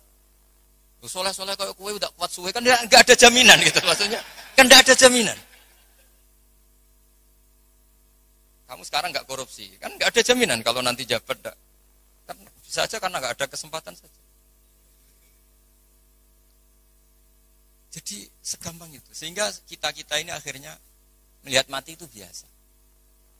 [0.99, 4.19] soleh soleh kalau kue udah kuat suwe kan nggak ada jaminan gitu maksudnya
[4.57, 5.37] kan nggak ada jaminan.
[8.67, 11.39] Kamu sekarang nggak korupsi kan nggak ada jaminan kalau nanti jabat
[12.27, 14.21] kan bisa aja karena nggak ada kesempatan saja.
[17.89, 19.09] Jadi segampang itu.
[19.09, 20.77] Sehingga kita-kita ini akhirnya
[21.41, 22.45] melihat mati itu biasa.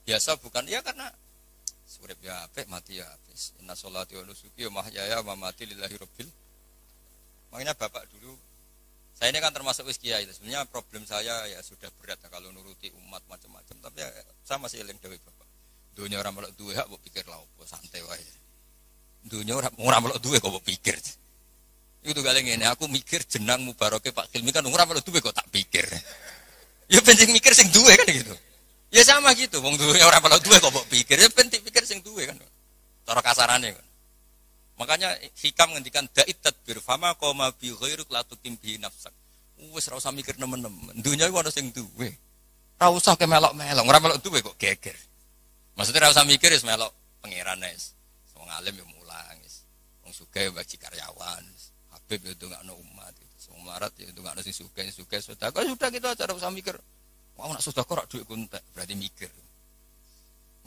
[0.09, 1.05] Biasa bukan ya karena
[1.89, 3.57] surip ya apik mati ya habis.
[3.57, 6.29] Inna sholati wa nusuki wa mahyaya wa mati lillahi rabbil.
[7.49, 8.37] Makanya Bapak dulu
[9.17, 10.23] saya ini kan termasuk wis kiai.
[10.29, 13.75] Sebenarnya problem saya ya sudah berat ya, kalau nuruti umat macam-macam.
[13.83, 14.07] Tapi ya,
[14.47, 15.47] saya masih eling dewi Bapak.
[15.97, 18.23] Dunia orang melok duwe kok pikir lah santai wae.
[19.27, 20.95] Dunia orang orang melok duwe kok pikir.
[21.99, 25.51] Itu kali ini aku mikir jenang mubaroke Pak Hilmi kan ora perlu duwe kok tak
[25.51, 25.83] pikir.
[26.87, 28.31] Ya penting mikir sing duwe kan gitu.
[28.89, 31.21] Ya sama gitu, wong duwe ora perlu duwe kok pikir.
[31.21, 32.37] Ya penting pikir sing duwe kan.
[33.05, 33.85] Cara kasarane kan.
[34.81, 39.13] Makanya hikam ngendikan da'it tadbir fama qoma bi ghairuk la tukim bi nafsak.
[39.75, 40.97] Wis ora usah mikir nemen-nemen.
[41.05, 42.09] Dunya iku ana sing duwe.
[42.81, 44.97] Ora usah ke melok-melok, ora melok duwe kok geger.
[45.77, 46.89] Maksudnya ora usah mikir wis melok
[47.21, 47.93] pangeran wis.
[48.33, 49.67] Wong alim ya mulang wis.
[50.01, 51.43] Wong sugih bagi karyawan.
[51.93, 53.13] Habib itu nggak no umat.
[53.37, 55.53] Semua marat ya ada sing suka suka sudah.
[55.53, 56.73] Kalau sudah kita cara usah mikir.
[57.39, 59.31] Wah nak sudah kok duit kuntek berarti mikir.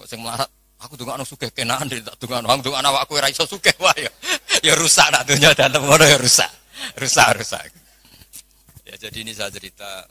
[0.00, 0.48] Nggak sing melarat.
[0.80, 2.48] Aku tuh no suka kenaan dari tak tuh no.
[2.64, 4.08] Tuh nggak aku raiso suka wah ya.
[4.64, 6.48] Ya rusak nak dunia dan ngono ya rusak.
[6.96, 7.68] Rusak rusak.
[8.88, 10.08] Ya jadi ini saya cerita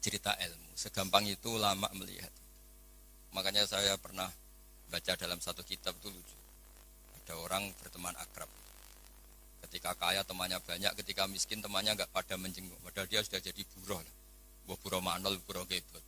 [0.00, 0.72] cerita ilmu.
[0.72, 2.32] Segampang itu lama melihat.
[3.36, 4.32] Makanya saya pernah
[4.88, 6.36] baca dalam satu kitab itu lucu.
[7.20, 8.48] Ada orang berteman akrab
[9.66, 12.78] Ketika kaya temannya banyak, ketika miskin temannya nggak pada menjenguk.
[12.86, 14.00] Padahal dia sudah jadi buruh.
[14.66, 16.02] Buruh manol, buruh gebot.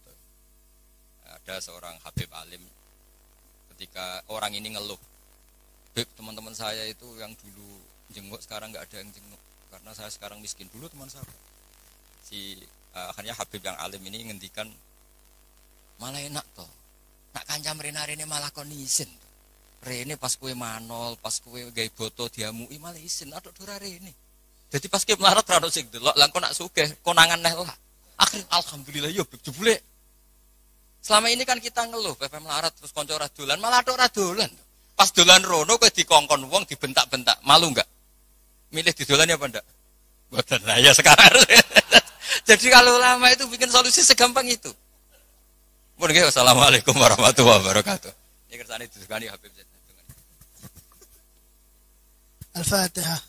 [1.28, 2.62] Ada seorang Habib Alim.
[3.74, 4.98] Ketika orang ini ngeluh,
[5.94, 7.68] Beb, teman-teman saya itu yang dulu
[8.14, 11.26] jenguk sekarang nggak ada yang jenguk karena saya sekarang miskin dulu teman saya
[12.24, 12.56] si
[12.96, 14.64] uh, akhirnya Habib yang alim ini ngendikan
[16.00, 16.70] malah enak toh
[17.36, 19.10] nak kancam renari ini malah konisin
[19.78, 24.10] Rene pas kue manol, pas kue gay boto diamui malah isin aduk dora rene.
[24.74, 27.78] Jadi pas kue melarat rado sing delok lang kok nak sugih konangan neh lah.
[28.18, 29.78] Akhirnya alhamdulillah yo bek jebule.
[30.98, 34.50] Selama ini kan kita ngeluh PP melarat terus konco radolan, malah tok radolan.
[34.98, 37.86] Pas dolan rono kowe dikongkon wong dibentak-bentak, malu enggak?
[38.74, 39.66] Milih didolannya apa enggak?
[40.28, 41.30] Buatan lah ya sekarang.
[42.48, 44.68] Jadi kalau lama itu bikin solusi segampang itu.
[45.96, 48.12] Mungkin wassalamualaikum warahmatullahi wabarakatuh.
[48.50, 49.78] Ini kersane disukani Habib Zainal.
[52.58, 53.20] Al-Fatihah.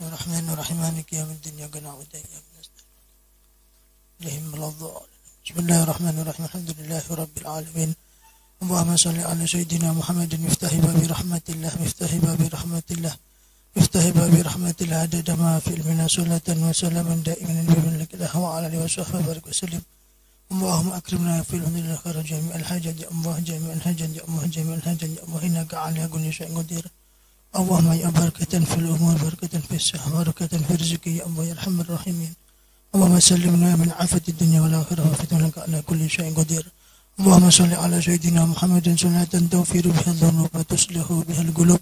[0.00, 2.92] الرحمن الرحيم مالك يوم الدين إياك نعبد وإياك نستعين.
[5.44, 7.94] بسم الله الرحمن الرحيم الحمد لله رب العالمين.
[8.62, 13.14] اللهم صل على سيدنا محمد مفتاح باب رحمة الله مفتاح باب رحمة الله
[13.76, 14.96] مفتاح باب رحمة الله.
[14.96, 19.82] عدد ما في المنا صلاة وسلاما دائما بمن لك الله وعلى آله وصحبه وبارك وسلم.
[20.52, 25.02] اللهم أكرمنا في الحمد خير جميع الحاجات يا الله جميع الحاجات يا الله جميع الحاجات
[25.02, 26.84] يا الله إنك على كل شيء قدير.
[27.56, 31.80] اللهم يا بركة في الأمور بركة في الصحة بركة في الرزق يا الله يا الرحمن
[31.80, 32.32] الراحمين.
[32.94, 36.64] اللهم سلمنا من عافية الدنيا والآخرة وفتنك على كل شيء قدير.
[37.20, 41.80] اللهم صل على سيدنا محمد صلاة توفير بها الذنوب وتصلح بها القلوب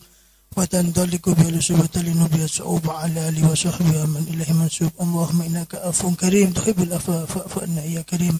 [0.56, 4.04] وتندلك بها الأسوب وتلين بها الصعوبة على آله وصحبه.
[4.14, 4.92] من إله منسوب.
[5.04, 6.48] اللهم إنك عفو كريم.
[6.52, 8.38] تحب العفو فأنا يا كريم.